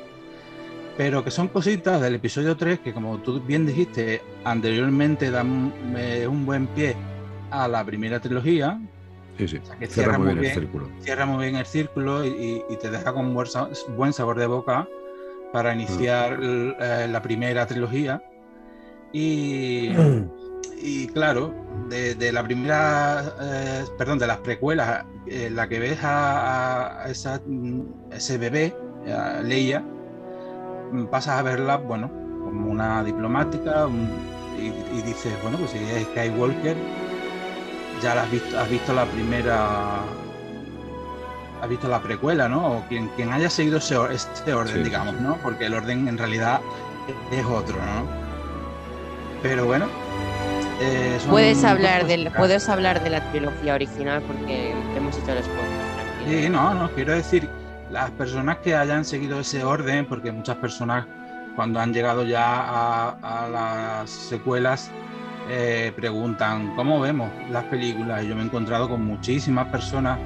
[0.97, 6.25] Pero que son cositas del episodio 3 que como tú bien dijiste anteriormente dan eh,
[6.27, 6.95] un buen pie
[7.51, 8.79] a la primera trilogía,
[9.37, 9.57] Sí, sí.
[9.61, 10.89] O sea, que Cierra cierra muy bien el círculo.
[11.01, 13.67] cierra muy bien el círculo y, te deja con buen, sa-
[13.97, 14.87] buen sabor de boca
[15.51, 18.23] para iniciar l- eh, la primera trilogía.
[19.11, 19.89] Y,
[20.81, 21.53] y claro,
[21.89, 27.09] de, de la primera, eh, perdón, de las precuelas, eh, la que ves a, a
[27.09, 28.75] esa, mm, ese bebé,
[29.13, 29.81] a Leia,
[30.91, 32.09] mm, pasas a verla, bueno,
[32.43, 34.09] como una diplomática un-
[34.57, 36.77] y, y dices, bueno, pues si es Skywalker,
[38.01, 39.99] ya la has visto, has visto la primera,
[41.61, 42.77] has visto la precuela, ¿no?
[42.77, 45.19] O quien, quien haya seguido ese, este orden, Sí, digamos.
[45.21, 45.37] ¿no?
[45.43, 46.61] Porque el orden en realidad
[47.31, 48.07] es otro, ¿no?
[49.41, 49.87] Pero bueno.
[50.81, 55.45] Eh, son Puedes hablar, del, puedes hablar de la trilogía original porque hemos hecho los
[55.45, 55.95] spoilers.
[55.95, 56.41] tranquilo.
[56.41, 57.49] Sí, no, no, quiero decir,
[57.91, 61.05] las personas que hayan seguido ese orden, porque muchas personas
[61.55, 64.91] cuando han llegado ya a, las secuelas,
[65.49, 68.23] eh, preguntan cómo vemos las películas.
[68.23, 70.19] Y yo me he encontrado con muchísimas personas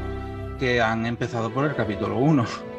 [0.58, 2.46] que han empezado por el capítulo 1.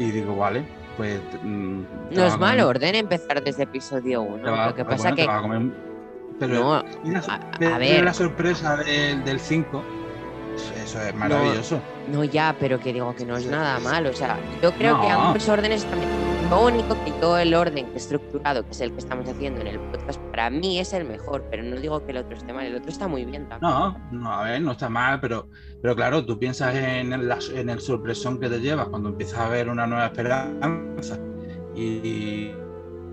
[0.00, 0.64] Y digo, vale,
[0.96, 1.20] pues...
[1.42, 1.82] Mm,
[2.12, 4.66] no es mal orden empezar desde episodio 1.
[4.68, 5.26] Lo que pasa que...
[6.38, 6.84] Pero, a,
[7.78, 8.04] ver.
[8.04, 9.84] la sorpresa del 5
[10.82, 11.80] eso es maravilloso.
[12.10, 14.10] No, ya, pero que digo que no es nada malo.
[14.10, 16.10] O sea, yo creo que ambos órdenes también.
[16.50, 19.78] Lo único que todo el orden estructurado, que es el que estamos haciendo en el
[19.78, 22.76] podcast, para mí es el mejor, pero no digo que el otro esté mal, el
[22.76, 23.70] otro está muy bien también.
[23.70, 25.50] No, no, a ver, no está mal, pero,
[25.82, 29.48] pero claro, tú piensas en el, en el sorpresón que te llevas cuando empiezas a
[29.50, 31.18] ver una nueva esperanza
[31.76, 32.54] y,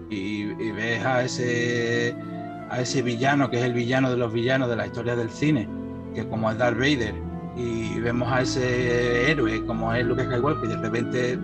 [0.10, 2.16] y ves a ese,
[2.70, 5.68] a ese villano que es el villano de los villanos de la historia del cine,
[6.14, 7.14] que como es Darth Vader
[7.56, 11.40] y vemos a ese héroe como es Luke Skywalker y de repente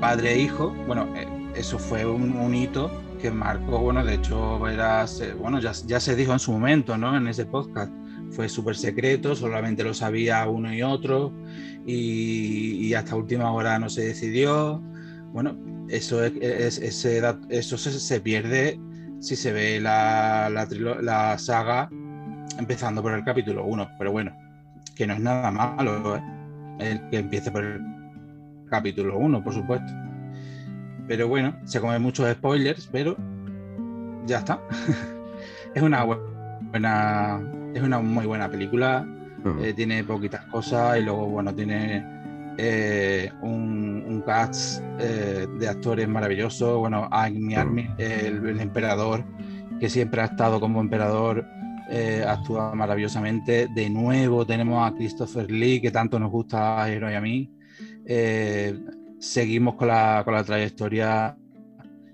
[0.00, 5.06] padre e hijo, bueno, eh, eso fue un, hito que marcó, bueno, de hecho era,
[5.38, 7.16] bueno, ya, ya se dijo en su momento, ¿no?
[7.16, 7.92] En ese podcast,
[8.32, 11.32] fue súper secreto, solamente lo sabía uno y otro
[11.86, 14.82] y, hasta última hora no se decidió.
[15.32, 15.56] Bueno,
[15.88, 18.78] eso, es, eso se, pierde
[19.22, 20.66] si se ve la, la,
[21.00, 21.88] la saga
[22.58, 24.32] empezando por el capítulo 1, pero bueno,
[24.96, 26.22] que no es nada malo ¿eh?
[26.80, 27.80] el que empiece por el
[28.68, 29.92] capítulo 1, por supuesto.
[31.06, 33.16] Pero bueno, se come muchos spoilers, pero
[34.26, 34.60] ya está.
[35.74, 37.40] es una buena,
[37.74, 39.06] es una muy buena película.
[39.60, 42.04] Eh, tiene poquitas cosas y luego, bueno, tiene
[42.58, 46.78] eh, un, cast de actores maravillosos.
[46.78, 49.24] Bueno, Amy Army, el emperador,
[49.80, 51.44] que siempre ha estado como emperador
[51.94, 53.68] eh, actúa maravillosamente.
[53.68, 57.50] De nuevo tenemos a Christopher Lee, que tanto nos gusta a Hero y a mí.
[58.06, 58.80] Eh,
[59.18, 61.36] seguimos con la, con la, trayectoria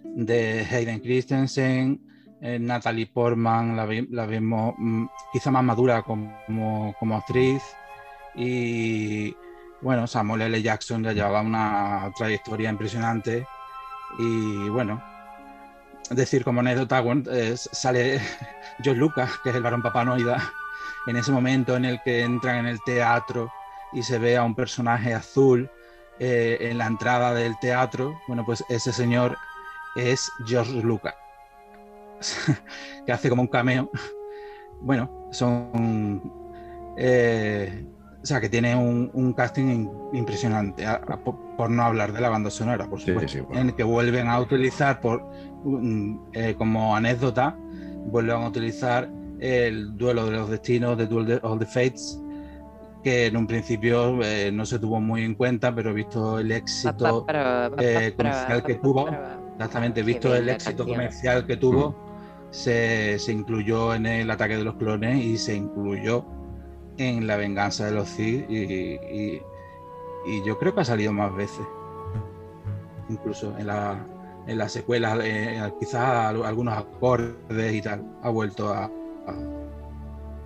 [0.02, 2.00] de Hayden Christensen,
[2.40, 7.62] eh, Natalie Portman, la, vemos mm, quizá más madura como, como, actriz.
[8.34, 9.32] Y
[9.80, 10.62] bueno, Samuel L.
[10.62, 13.46] Jackson ya llevaba una trayectoria impresionante.
[14.18, 15.02] Y bueno,
[16.10, 17.02] decir como anécdota,
[17.54, 18.20] sale
[18.84, 20.52] John Lucas, que es el varón papanoida,
[21.06, 23.50] en ese momento en el que entran en el teatro
[23.92, 25.70] y se ve a un personaje azul
[26.18, 29.36] eh, en la entrada del teatro, bueno, pues ese señor
[29.96, 31.14] es George Lucas,
[33.06, 33.90] que hace como un cameo.
[34.80, 36.32] Bueno, son...
[36.96, 37.86] Eh,
[38.22, 40.84] o sea, que tiene un, casting impresionante,
[41.56, 45.00] por, no hablar de la banda sonora, por supuesto, en el que vuelven a utilizar
[45.00, 45.24] por,
[46.32, 47.56] eh, como anécdota,
[48.06, 52.20] vuelven a utilizar el duelo de los destinos, de Duel of the Fates,
[53.04, 57.24] que en un principio eh, no se tuvo muy en cuenta, pero visto el éxito
[57.78, 59.08] eh, comercial que tuvo,
[59.54, 61.94] exactamente, visto el éxito comercial que tuvo,
[62.50, 66.24] se, se incluyó en el ataque de los clones y se incluyó
[66.98, 69.40] en La venganza de los Sith y,
[70.44, 71.66] yo creo que ha salido más veces.
[73.08, 74.04] Incluso en la,
[74.46, 78.90] en las secuelas, eh, quizás algunos acordes y tal, ha vuelto a,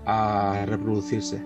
[0.06, 1.42] a, reproducirse.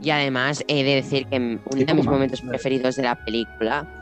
[0.00, 4.01] Y además he de decir que uno de mis momentos preferidos de la película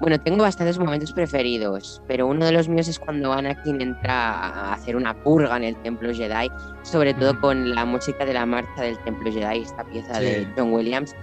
[0.00, 4.74] bueno, tengo bastantes momentos preferidos, pero uno de los míos es cuando Anakin entra a
[4.74, 6.50] hacer una purga en el Templo Jedi,
[6.82, 10.72] sobre todo con la música de la marcha del Templo Jedi, esta pieza de John
[10.72, 11.14] Williams.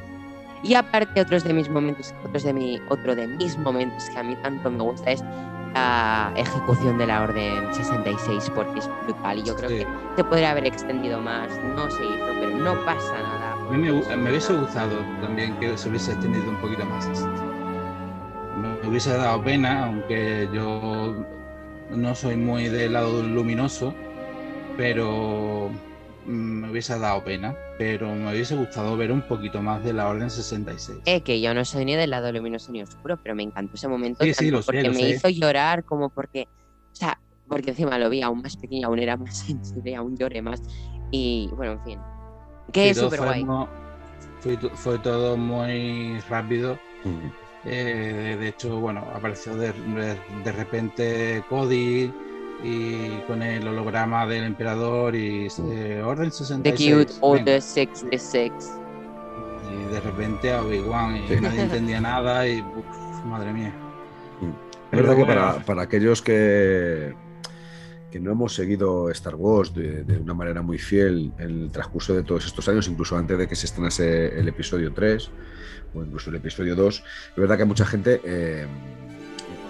[0.64, 4.24] Y aparte otros de mis momentos, otros de mi, otro de mis momentos que a
[4.24, 5.24] mí tanto me gusta es
[5.74, 10.52] la ejecución de la Orden 66 porque es brutal y yo creo que se podría
[10.52, 13.54] haber extendido más, no se hizo, pero no pasa nada.
[13.54, 17.08] A mí me, me hubiese gustado también que se hubiese extendido un poquito más
[18.84, 21.26] me hubiese dado pena, aunque yo
[21.90, 23.94] no soy muy del lado luminoso,
[24.76, 25.72] pero
[26.26, 30.30] me hubiese dado pena, pero me hubiese gustado ver un poquito más de la Orden
[30.30, 31.00] 66.
[31.06, 33.88] Eh, que yo no soy ni del lado luminoso ni oscuro, pero me encantó ese
[33.88, 34.26] momento
[34.66, 36.50] porque me hizo llorar, como porque,
[36.92, 37.18] o sea,
[37.48, 40.62] porque encima lo vi aún más pequeño, aún era más sensible, aún lloré más.
[41.10, 42.00] Y bueno, en fin,
[42.74, 43.46] que es súper guay.
[44.74, 46.78] Fue, todo muy rápido.
[47.66, 49.74] Eh, de hecho, bueno, apareció de,
[50.46, 52.12] repente Cody
[52.64, 57.08] y con el holograma del emperador y eh, Orden 66.
[57.08, 58.52] The Order 66.
[59.72, 62.62] Y de repente a Obi-Wan y nadie entendía nada y
[63.26, 63.74] madre mía.
[64.92, 67.16] Es verdad que para, para, aquellos que,
[68.14, 72.14] que no hemos seguido Star Wars de, de, una manera muy fiel en el transcurso
[72.14, 75.32] de todos estos años, incluso antes de que se estrenase el episodio 3,
[75.96, 78.68] o incluso el episodio 2, es verdad que mucha gente eh,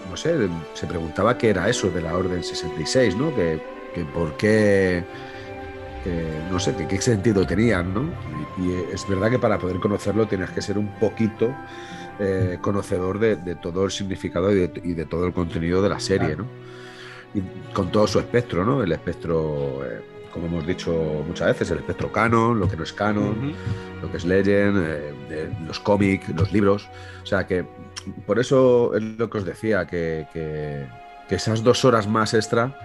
[0.10, 0.36] no sé,
[0.74, 3.34] se preguntaba qué era eso de la Orden 66, ¿no?
[3.34, 3.62] Que,
[3.96, 5.06] que por qué,
[6.52, 8.04] no sé, qué sentido tenían, ¿no?
[8.60, 11.56] Y, es verdad que para poder conocerlo tienes que ser un poquito
[12.20, 16.46] eh, conocedor de, todo el significado y de, todo el contenido de la serie, ¿no?
[17.34, 17.42] Y
[17.74, 18.84] con todo su espectro, ¿no?
[18.84, 20.92] El espectro, eh, como hemos dicho
[21.28, 23.54] muchas veces, el espectro canon, lo que no es canon,
[24.02, 26.90] lo que es legend, eh, los cómics, los libros.
[27.24, 27.66] O sea que
[28.26, 32.76] por eso es lo que os decía, que, que esas dos horas más extra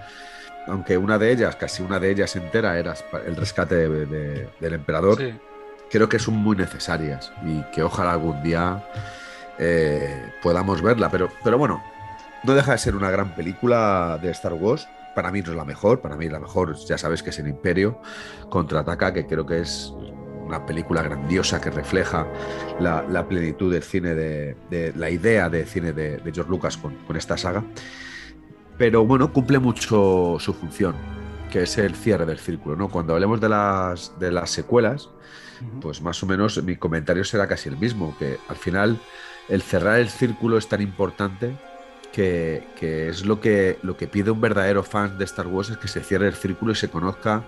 [0.69, 2.93] aunque una de ellas, casi una de ellas entera, era
[3.25, 5.19] el rescate del emperador,
[5.89, 8.83] creo que son muy necesarias y que ojalá algún día
[9.57, 11.09] eh, podamos verla.
[11.09, 11.83] Pero, pero bueno,
[12.43, 14.87] no deja de ser una gran película de Star Wars.
[15.15, 17.47] Para mí no es la mejor, para mí la mejor, ya sabes que es el
[17.47, 17.99] Imperio
[18.49, 19.93] contraataca, que creo que es
[20.45, 22.25] una película grandiosa que refleja
[22.79, 27.37] la, plenitud del cine, de, la idea de cine de, George Lucas con, con esta
[27.37, 27.63] saga.
[28.77, 30.95] Pero bueno, cumple mucho su función,
[31.51, 32.75] que es el cierre del círculo.
[32.75, 32.87] ¿no?
[32.87, 35.09] Cuando hablemos de las, de las secuelas,
[35.81, 38.99] pues más o menos mi comentario será casi el mismo, que al final
[39.49, 41.57] el cerrar el círculo es tan importante
[42.11, 42.63] que,
[43.09, 46.01] es lo que, lo que pide un verdadero fan de Star Wars, es que se
[46.01, 47.43] cierre el círculo y se conozca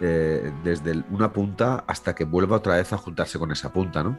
[0.00, 4.18] eh, desde una punta hasta que vuelva otra vez a juntarse con esa punta, ¿no?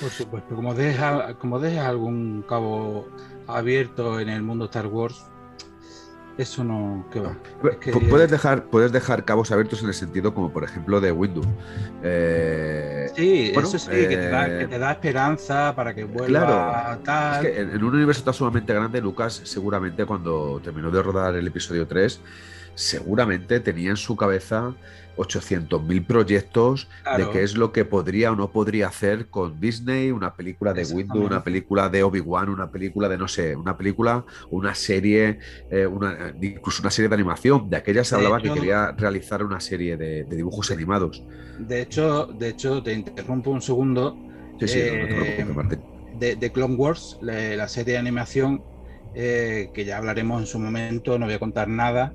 [0.00, 3.08] Por supuesto, como deja, como deja algún cabo
[3.46, 5.26] abierto en el mundo Star Wars,
[6.38, 7.36] eso no, ¿qué va?
[8.08, 11.46] puedes, dejar, puedes dejar cabos abiertos en el sentido como por ejemplo de Windows.
[12.02, 17.44] Eh, sí, eso sí, que, te da, eh, esperanza para que vuelva tal.
[17.46, 21.46] Es que en, un universo tan sumamente grande, Lucas seguramente cuando terminó de rodar el
[21.46, 22.20] episodio 3,
[22.74, 24.74] seguramente tenía en su cabeza
[25.16, 30.34] 800.000 proyectos de qué es lo que podría o no podría hacer con Disney, una
[30.34, 34.74] película de Windows, una película de Obi-Wan, una película de no sé, una película, una
[34.74, 35.38] serie,
[35.70, 37.68] eh, una, incluso una serie de animación.
[37.68, 41.22] De aquella se hablaba que quería realizar una serie de, dibujos animados.
[41.58, 44.16] De hecho, de hecho, te interrumpo un segundo.
[44.60, 45.80] Sí, sí, no te preocupes, eh, Martín.
[46.18, 48.62] De, Clone Wars, la, serie de animación,
[49.14, 52.14] eh, que ya hablaremos en su momento, no voy a contar nada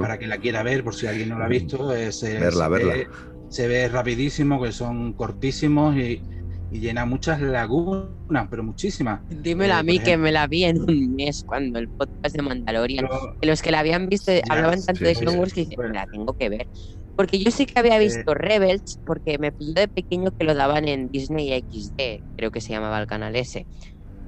[0.00, 1.90] para que la quiera ver, por si alguien no la ha visto.
[2.12, 2.94] se, verla, se verla.
[2.94, 3.06] Ve,
[3.50, 6.22] se ve rapidísimo, que son cortísimos y,
[6.70, 9.20] llena muchas lagunas, pero muchísimas.
[9.28, 12.42] Dímelo a eh, mí que me la vi en un mes cuando el podcast de
[12.42, 13.08] Mandalorian.
[13.42, 16.48] los que la habían visto hablaban tanto de Clone Wars que dicen, la tengo que
[16.48, 16.68] ver.
[17.16, 20.86] Porque yo sí que había visto Rebels, porque me pilló de pequeño que lo daban
[20.86, 23.66] en Disney XD, creo que se llamaba el canal ese.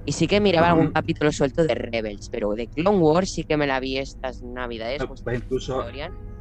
[0.05, 3.57] Y sí que miraba algún capítulo suelto de Rebels, pero de Clone Wars sí que
[3.57, 5.03] me la vi estas navidades.
[5.07, 5.85] pues incluso,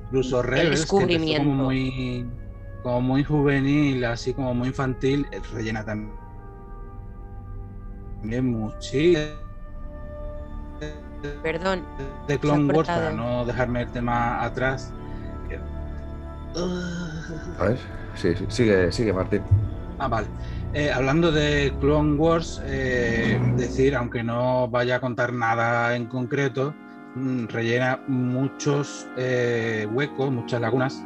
[0.05, 2.26] incluso Rebels, que como muy,
[2.82, 6.12] como muy juvenil, así como muy infantil, eh, rellena también
[8.45, 9.41] muchísimo.
[11.43, 11.86] Perdón.
[12.28, 14.91] De Clone Wars, para no dejarme el tema atrás.
[17.59, 17.78] A ver,
[18.16, 19.43] sí, sí, sigue, sigue Martín.
[20.04, 20.30] Ah, vale.
[20.74, 26.74] Eh, hablando de Clone Wars, eh, decir, aunque no vaya a contar nada en concreto,
[27.14, 31.04] mm, rellena muchos eh, huecos, muchas lagunas.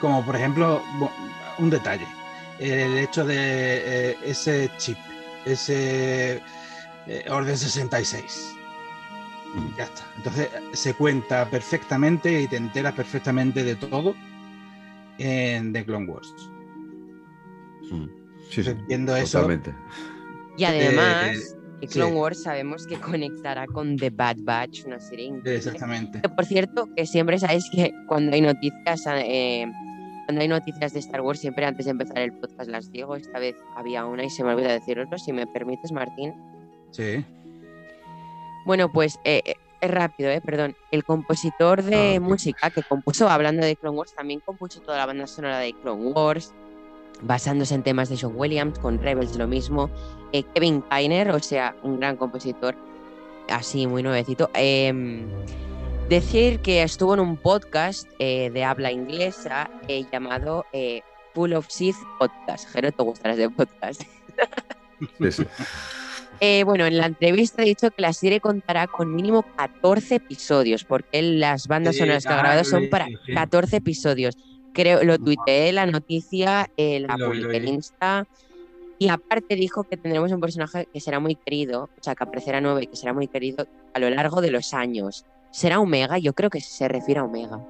[0.00, 0.82] como por ejemplo,
[1.58, 2.06] un detalle,
[2.58, 4.98] el hecho de ese chip,
[5.46, 6.42] ese
[7.30, 8.54] orden 66.
[9.78, 10.02] Ya está.
[10.18, 14.14] Entonces se cuenta perfectamente y te enteras perfectamente de todo
[15.18, 16.34] en The Clone Wars.
[17.90, 18.06] Mm.
[18.50, 19.48] Sí, sí, Viendo eso.
[20.56, 25.56] Y además, eh, Clone Wars sabemos que conectará con The Bad Batch, una serie increíble.
[25.56, 26.28] Exactamente.
[26.28, 29.66] por cierto, que siempre sabéis que cuando hay noticias, eh,
[30.26, 33.16] cuando hay noticias de Star Wars, siempre antes de empezar el podcast las digo.
[33.16, 35.18] Esta vez había una y se me olvida deciroslo.
[35.18, 36.34] Si me permites, Martín.
[36.90, 37.24] Sí.
[38.66, 39.42] Bueno, pues eh,
[39.90, 40.76] rápido, eh, perdón.
[40.90, 45.06] El compositor de ah, música que compuso, hablando de Clone Wars, también compuso toda la
[45.06, 46.54] banda sonora de Clone Wars,
[47.22, 49.90] basándose en temas de John Williams, con Rebels lo mismo.
[50.32, 52.74] Eh, Kevin Kiner, o sea, un gran compositor,
[53.48, 54.50] así muy nuevecito.
[54.54, 55.28] Em,
[56.08, 59.70] decir que estuvo en un podcast eh, de habla inglesa
[60.10, 60.64] llamado
[61.34, 62.68] Full of Sith Podcast.
[62.70, 64.02] Jero, te gustarás de podcast.
[65.18, 65.46] Sí, sí.
[66.44, 70.82] Eh, bueno, en la entrevista ha dicho que la serie contará con mínimo 14 episodios,
[70.82, 74.36] porque las bandas sonoras que ha grabado son para 14 episodios.
[74.72, 78.26] Creo, lo tuiteé, la noticia, eh, la publiqué en Insta.
[78.98, 82.60] Y aparte dijo que tendremos un personaje que será muy querido, o sea, que aparecerá
[82.60, 85.24] nuevo y que será muy querido a lo largo de los años.
[85.52, 86.18] ¿Será Omega?
[86.18, 87.64] Yo creo que se refiere a Omega.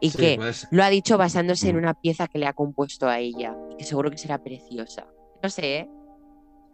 [0.00, 0.38] Y que
[0.70, 3.84] lo ha dicho basándose en una pieza que le ha compuesto a ella, y que
[3.84, 5.04] seguro que será preciosa.
[5.42, 5.90] No sé, ¿eh?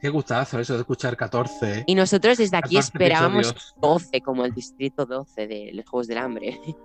[0.01, 1.85] Qué gustazo eso de escuchar 14.
[1.87, 3.75] Y nosotros desde aquí 14 esperábamos episodios.
[3.81, 6.61] 12, como el distrito 12 de los Juegos del Hambre.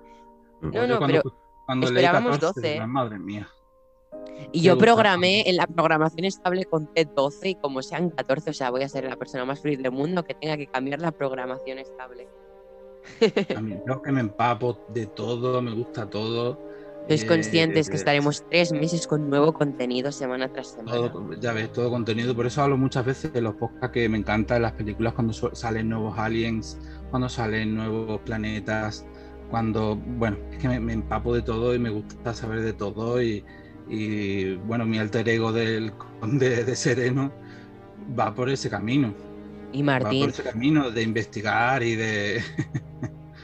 [0.61, 1.35] No, Yo no, cuando, pero
[1.65, 2.73] cuando esperábamos 14, 12.
[2.73, 3.49] digo, madre mía.
[4.53, 4.77] Y Qué yo gustazo.
[4.77, 8.87] programé en la programación estable con T12 y como sean 14, o sea, voy a
[8.89, 12.27] ser la persona más feliz del mundo que tenga que cambiar la programación estable.
[13.57, 16.59] A mí, yo que me empapo de todo, me gusta todo.
[17.07, 21.11] Sois eh, conscientes que eh, estaremos tres meses con nuevo contenido semana tras semana.
[21.11, 22.35] Todo, ya ves, todo contenido.
[22.35, 25.89] Por eso hablo muchas veces de los podcasts que me encantan las películas cuando salen
[25.89, 26.77] nuevos aliens,
[27.09, 29.05] cuando salen nuevos planetas,
[29.49, 33.21] cuando, bueno, es que me, me empapo de todo y me gusta saber de todo.
[33.21, 33.43] Y,
[33.89, 37.31] y, bueno, mi alter ego del conde de Sereno
[38.17, 39.13] va por ese camino.
[39.73, 42.41] Y Va por Martín, ese camino de investigar y de.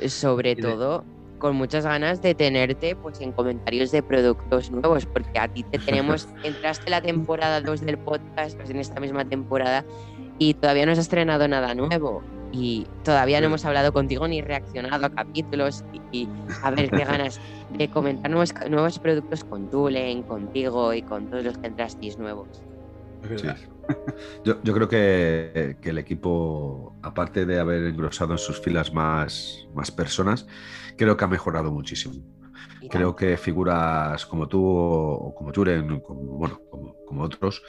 [0.08, 1.06] sobre y de- todo,
[1.38, 5.80] con muchas ganas de tenerte pues en comentarios de productos nuevos, porque a ti te
[5.80, 9.86] tenemos, entraste la temporada 2 del podcast, pues en esta misma temporada,
[10.40, 12.22] y todavía no has estrenado nada nuevo.
[12.52, 15.84] Y todavía no hemos hablado contigo ni reaccionado a capítulos.
[16.12, 16.30] Y, y
[16.64, 17.42] a ver qué ganas
[17.78, 22.48] de comentar nuevos, nuevos productos con Tulen, contigo y con todos los que entrasteis nuevos.
[23.36, 23.48] Sí.
[24.44, 29.68] Yo, yo creo que, que el equipo, aparte de haber engrosado en sus filas más,
[29.74, 30.48] más personas,
[30.98, 32.16] creo que ha mejorado muchísimo.
[32.90, 37.64] Creo que figuras como tú o como Juren, como, bueno, como, como otros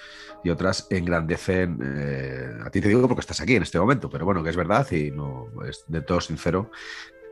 [0.44, 4.24] y otras engrandecen, eh, a ti te digo porque estás aquí en este momento, pero
[4.24, 6.70] bueno, que es verdad y no es de todo sincero,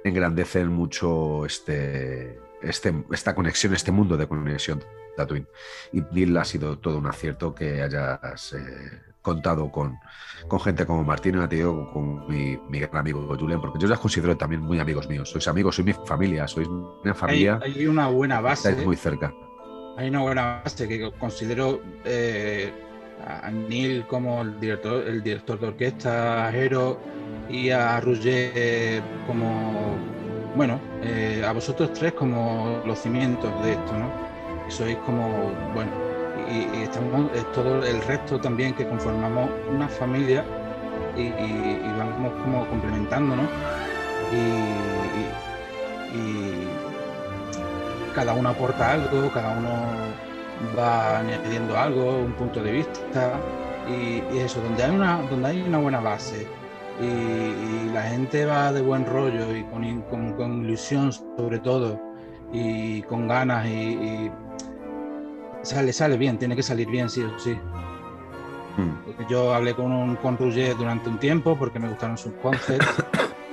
[0.04, 4.82] engrandecen mucho este, este, esta conexión, este mundo de conexión
[5.16, 5.46] Tatooine.
[5.92, 9.98] Y Neil ha sido todo un acierto que hayas eh, contado con,
[10.46, 13.88] con gente como Martín, y te digo, con mi, mi gran amigo Julen, porque yo
[13.88, 15.30] los considero también muy amigos míos.
[15.30, 18.68] Sois amigos, sois mi familia, sois una familia, hay una buena base.
[18.68, 19.32] estáis muy cerca.
[19.96, 22.70] Hay una buena base que considero eh,
[23.26, 26.52] a Neil como el director, el director de orquesta, a
[27.48, 29.96] y a Roger eh, como,
[30.54, 34.35] bueno, eh, a vosotros tres como los cimientos de esto, ¿no?
[34.68, 35.90] Y sois como, bueno,
[36.48, 40.44] y, estamos es todo el resto también que conformamos una familia
[41.16, 41.30] y,
[41.98, 43.46] vamos como complementándonos
[44.32, 44.86] y-
[48.14, 49.70] cada uno aporta algo, cada uno
[50.78, 53.32] va añadiendo algo, un punto de vista
[53.88, 56.46] y, eso, donde hay una, donde hay una buena base
[57.00, 62.00] y, la gente va de buen rollo y con, con- con ilusión sobre todo
[62.52, 64.30] y con ganas y
[65.66, 67.54] sale, sale bien, tiene que salir bien sí o sí.
[68.76, 69.28] Mm.
[69.28, 72.86] Yo hablé con, un, con Roger durante un tiempo porque me gustaron sus concepts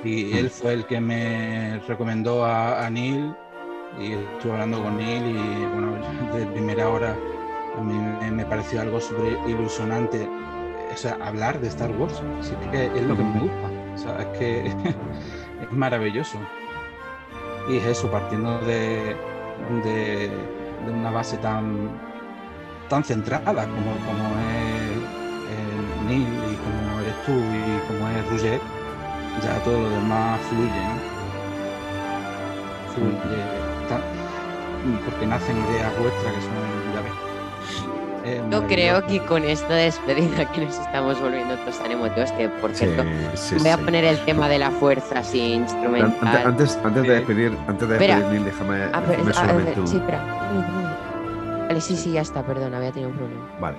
[0.04, 3.34] y él fue el que me recomendó a, a Neil
[3.98, 5.94] y estuve hablando con Neil y bueno,
[6.34, 7.16] de primera hora
[7.76, 10.28] a mí me, me pareció algo súper ilusionante.
[10.92, 13.70] O sea, hablar de Star Wars, sí que es lo que me gusta.
[13.94, 14.66] O sea, es que
[15.62, 16.38] es maravilloso.
[17.68, 19.16] Y es eso, partiendo de,
[19.84, 20.30] de,
[20.86, 21.88] de una base tan,
[22.88, 24.96] tan centrada como, como es
[25.50, 28.60] eh, Neil y como eres tú y como es Roger,
[29.42, 31.14] ya todo lo demás fluye, ¿no?
[32.94, 33.42] Fluye,
[33.88, 34.00] ta-
[35.04, 37.12] porque nacen ideas vuestras que son, ya ves.
[38.44, 38.66] maravilloso.
[38.68, 42.84] creo que con esta despedida que nos estamos volviendo todos tan emotivos, que por Sí,
[42.86, 43.02] cierto,
[43.34, 43.82] sí, voy a sí.
[43.84, 46.14] poner el tema de la fuerza así instrumental.
[46.22, 47.14] Antes, antes, antes de Sí.
[47.14, 50.43] despedir, antes de despedir, Neil, déjame, Ah, pero- déjame ah, solamente un- sí, espera.
[51.68, 53.48] Vale, sí, sí, ya está, perdón, había tenido un problema.
[53.60, 53.78] Vale.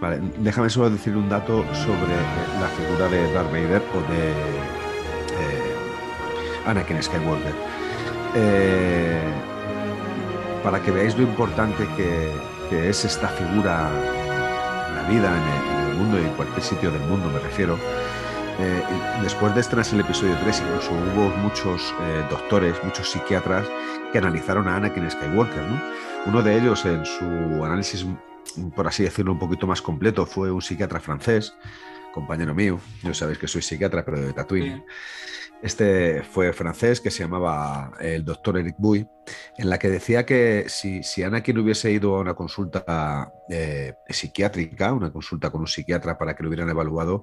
[0.00, 4.30] Vale, déjame solo decir un dato sobre eh, la figura de Darth Vader o de
[4.30, 5.74] eh,
[6.66, 7.54] Anakin Skywalker.
[8.34, 9.22] Eh,
[10.62, 12.30] para que veáis lo importante que,
[12.68, 13.88] que es esta figura
[14.88, 17.38] en la vida, en el, en el mundo y en cualquier sitio del mundo, me
[17.38, 17.78] refiero.
[18.58, 18.82] Eh,
[19.22, 23.66] después de estrenarse el episodio 3, incluso hubo muchos eh, doctores, muchos psiquiatras
[24.12, 25.62] que analizaron a Anakin Skywalker.
[25.62, 25.80] ¿no?
[26.26, 27.24] Uno de ellos, en su
[27.64, 28.06] análisis
[28.74, 31.54] por así decirlo, un poquito más completo, fue un psiquiatra francés,
[32.12, 32.80] compañero mío.
[33.02, 34.84] Yo sabéis que soy psiquiatra, pero de Tatooine.
[35.62, 39.08] Este fue francés que se llamaba el doctor Eric Bouy,
[39.56, 44.92] en la que decía que si, si Anakin hubiese ido a una consulta eh, psiquiátrica,
[44.92, 47.22] una consulta con un psiquiatra para que lo hubieran evaluado,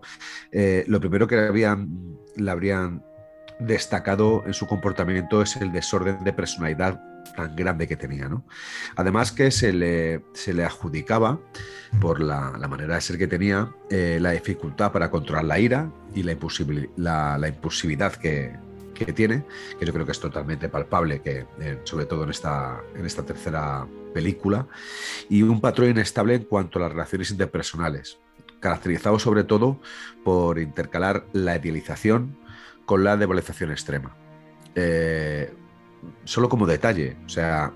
[0.53, 1.89] eh, lo primero que le habrían,
[2.37, 3.03] le habrían
[3.59, 8.27] destacado en su comportamiento es el desorden de personalidad tan grande que tenía.
[8.27, 8.45] ¿no?
[8.95, 11.39] Además que se le, se le adjudicaba,
[11.99, 15.91] por la, la manera de ser que tenía, eh, la dificultad para controlar la ira
[16.13, 16.37] y la,
[16.97, 18.55] la, la impulsividad que,
[18.93, 19.43] que tiene,
[19.79, 23.25] que yo creo que es totalmente palpable, que, eh, sobre todo en esta, en esta
[23.25, 24.67] tercera película,
[25.29, 28.19] y un patrón inestable en cuanto a las relaciones interpersonales
[28.59, 29.79] caracterizado sobre todo
[30.23, 32.37] por intercalar la idealización
[32.85, 34.15] con la devalorización extrema.
[34.75, 35.53] Eh,
[36.23, 37.73] solo como detalle, o sea,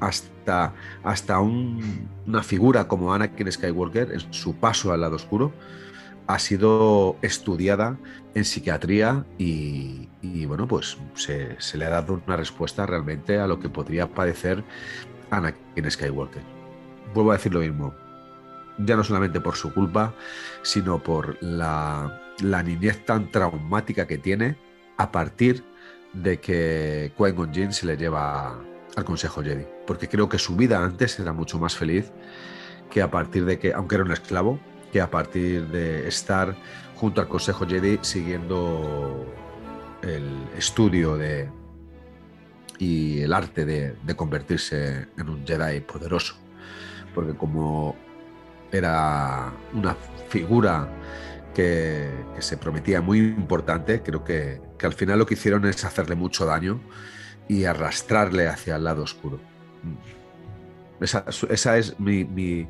[0.00, 0.72] hasta,
[1.02, 5.52] hasta una figura como Anakin Skywalker, en su paso al lado oscuro,
[6.26, 7.96] ha sido estudiada
[8.34, 10.08] en psiquiatría y,
[10.46, 14.64] bueno, pues se, se, le ha dado una respuesta realmente a lo que podría padecer
[15.30, 16.42] Anakin Skywalker.
[17.14, 17.94] Vuelvo a decir lo mismo,
[18.78, 20.14] ya no solamente por su culpa,
[20.62, 24.56] sino por la, la niñez tan traumática que tiene
[24.96, 25.75] a partir de
[26.38, 28.58] que Qui-Gon Jinn se le lleva
[28.96, 29.66] al Consejo Jedi.
[29.86, 32.12] Porque creo que su vida antes era mucho más feliz
[32.90, 34.58] que a partir de que, aunque era un esclavo,
[34.92, 36.56] que a partir de estar
[36.94, 39.26] junto al Consejo Jedi siguiendo
[40.02, 41.50] el estudio de,
[42.78, 46.36] y el arte de, de convertirse en un Jedi poderoso.
[47.14, 47.96] Porque como
[48.72, 49.96] era una
[50.28, 50.88] figura
[51.56, 54.02] que, se prometía muy importante.
[54.02, 56.80] Creo que, al final lo que hicieron es hacerle mucho daño
[57.48, 59.40] y arrastrarle hacia el lado oscuro.
[59.82, 61.02] Mm.
[61.02, 62.68] Esa, es mi,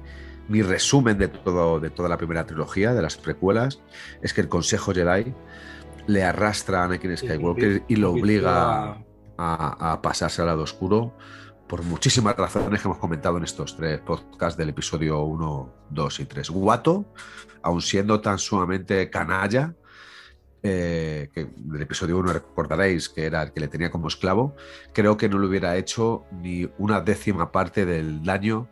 [0.49, 3.81] resumen de, todo, de toda la primera trilogía, de las precuelas,
[4.23, 5.35] es que el Consejo Jedi
[6.07, 8.99] le arrastra a Anakin Skywalker y lo obliga
[9.37, 11.13] a, a pasarse al lado oscuro
[11.69, 16.25] por muchísimas razones que hemos comentado en estos tres podcasts del episodio 1, 2 y
[16.25, 16.51] 3.
[16.51, 17.05] Guato,
[17.63, 19.75] aun siendo tan sumamente canalla,
[20.63, 24.55] eh, que del episodio 1 recordaréis que era el que le tenía como esclavo,
[24.93, 28.69] creo que no le hubiera hecho ni una décima parte del daño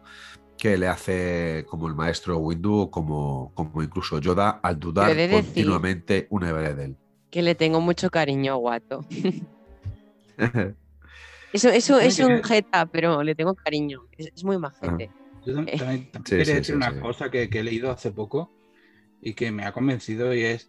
[0.56, 6.52] que le hace como el maestro Windu, como, como incluso Yoda, al dudar continuamente una
[6.52, 6.96] vez de él.
[7.30, 9.04] Que le tengo mucho cariño a Guato.
[11.54, 14.08] Eso, eso es un jeta, pero le tengo cariño.
[14.18, 15.08] Es, muy majete.
[15.46, 18.50] Yo también, quería decir una cosa que, he leído hace poco
[19.22, 20.68] y que me ha convencido y es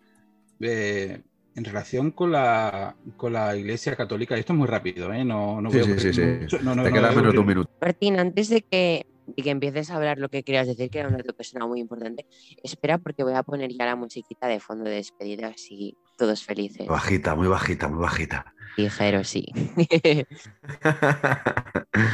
[0.59, 1.23] eh,
[1.55, 4.37] en relación con la, con la Iglesia Católica.
[4.37, 5.25] Esto es muy rápido, ¿eh?
[5.25, 6.21] No, no sí, sí, sí,
[6.61, 7.71] no, Te queda menos de un minuto.
[7.81, 11.17] Martín, antes de que, que empieces a hablar lo que querías decir, que era una
[11.17, 12.27] persona muy importante,
[12.61, 16.87] espera porque voy a poner ya la musiquita de fondo de despedida, así todos felices.
[16.87, 18.53] Bajita, muy bajita, muy bajita.
[18.77, 19.45] Ligero, sí.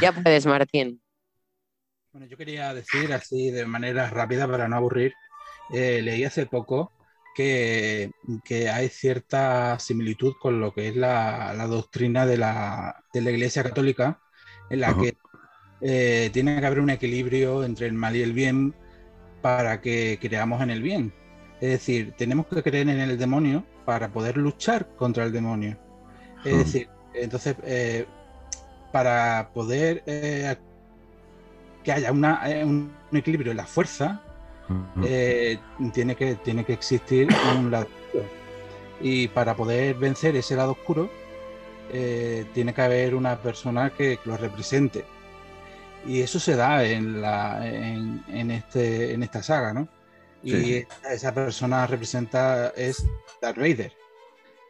[0.00, 1.00] ya puedes, Martín.
[2.12, 5.12] Bueno, yo quería decir así de manera rápida para no aburrir.
[5.72, 6.92] Eh, leí hace poco
[7.34, 8.10] que,
[8.72, 14.20] hay cierta similitud con lo que es la, doctrina de la, Iglesia Católica,
[14.70, 15.16] en la que
[15.80, 18.74] eh, tiene que haber un equilibrio entre el mal y el bien
[19.40, 21.12] para que creamos en el bien.
[21.60, 25.76] Es decir, tenemos que creer en el demonio para poder luchar contra el demonio.
[26.44, 28.06] Es decir, entonces, eh,
[28.90, 30.56] para poder eh,
[31.82, 32.10] que haya
[32.46, 34.20] eh, un equilibrio en la fuerza,
[35.92, 38.24] tiene, que, tiene que existir un lado oscuro.
[39.00, 41.10] Y para poder vencer ese lado oscuro,
[42.54, 45.04] tiene que haber una persona que lo represente.
[46.06, 49.88] Y eso se da en, la, en, este, en esta saga, ¿no?
[50.42, 53.04] Y esa persona representa es
[53.40, 53.92] Darth Vader.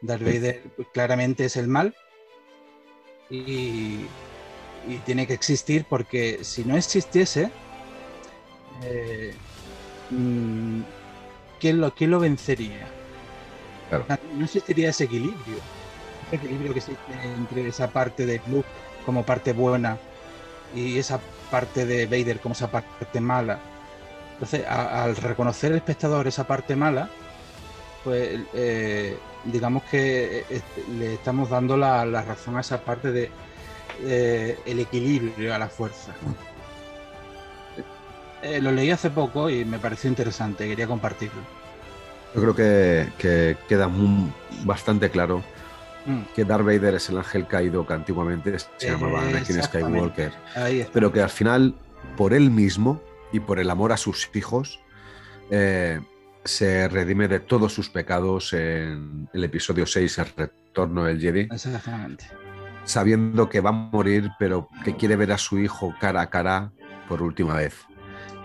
[0.01, 0.61] Darth Vader
[0.93, 1.95] claramente es el mal
[3.29, 4.05] y,
[5.05, 7.49] tiene que existir porque si no existiese,
[8.83, 9.33] eh,
[10.09, 10.81] mm,
[11.59, 12.85] ¿quién, lo, lo vencería?
[14.37, 15.57] No existiría ese equilibrio,
[16.27, 18.67] ese equilibrio que existe entre esa parte de Luke
[19.05, 19.97] como parte buena
[20.75, 21.19] y esa
[21.49, 23.59] parte de Vader como esa parte mala.
[24.43, 27.07] Entonces, al reconocer el espectador esa parte mala,
[28.03, 30.61] pues eh, digamos que eh,
[30.97, 33.31] le estamos dando la, razón a esa parte de
[34.01, 36.11] eh, el equilibrio a la fuerza.
[38.59, 41.39] lo leí hace poco y me pareció interesante, quería compartirlo.
[42.35, 42.55] Yo creo
[43.17, 43.89] que, queda
[44.65, 45.41] bastante claro
[46.05, 46.33] mm.
[46.35, 50.33] que Darth Vader es el ángel caído que antiguamente se llamaba Anakin Skywalker,
[50.91, 51.73] pero que al final,
[52.17, 52.99] por él mismo
[53.33, 54.79] y por el amor a sus hijos,
[55.49, 61.41] se redime de todos sus pecados en el episodio 6, El retorno del Jedi.
[61.51, 62.27] Exactamente.
[62.85, 66.71] Sabiendo que va a morir, pero que quiere ver a su hijo cara a cara
[67.07, 67.85] por última vez.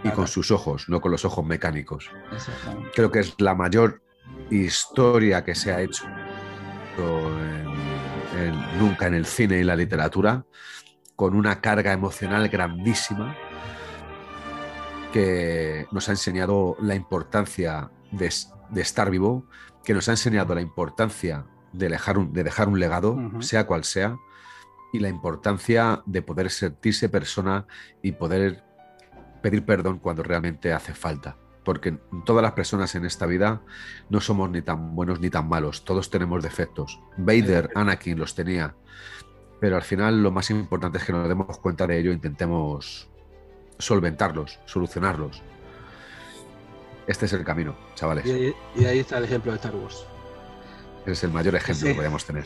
[0.05, 2.11] Y con sus ojos, no con los ojos mecánicos.
[2.95, 4.01] Creo que es la mayor
[4.51, 6.05] historia que se ha hecho
[8.79, 10.45] nunca en el cine y la literatura,
[11.17, 13.37] con una carga emocional grandísima
[15.13, 18.31] que nos ha enseñado la importancia de,
[18.77, 19.47] estar vivo,
[19.85, 23.85] que nos ha enseñado la importancia de dejar un, de dejar un legado, sea cual
[23.85, 24.17] sea,
[24.93, 27.67] y la importancia de poder sentirse persona
[28.03, 28.65] y poder
[29.43, 31.37] pedir perdón cuando realmente hace falta.
[31.65, 33.61] porque todas las personas en esta vida
[34.09, 36.99] no somos ni tan buenos ni tan malos, todos tenemos defectos.
[37.19, 38.75] Vader, Anakin los tenía,
[39.61, 43.08] pero al final lo más importante es que nos demos cuenta de ello e intentemos
[43.79, 45.43] solventarlos, solucionarlos.
[47.07, 48.27] Este es el camino, chavales.
[48.27, 50.05] Y, ahí- y ahí está el ejemplo de Star Wars.
[51.07, 51.93] Es el mayor ejemplo Sí.
[51.93, 52.45] que podemos tener.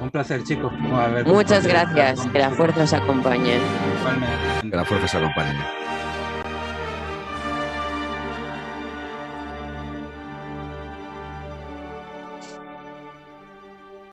[0.00, 0.72] Un placer, chicos.
[1.12, 2.26] Ver- Muchas gracias.
[2.28, 3.58] Que la fuerza os acompañe.
[4.62, 5.58] Que la fuerza se acompañe.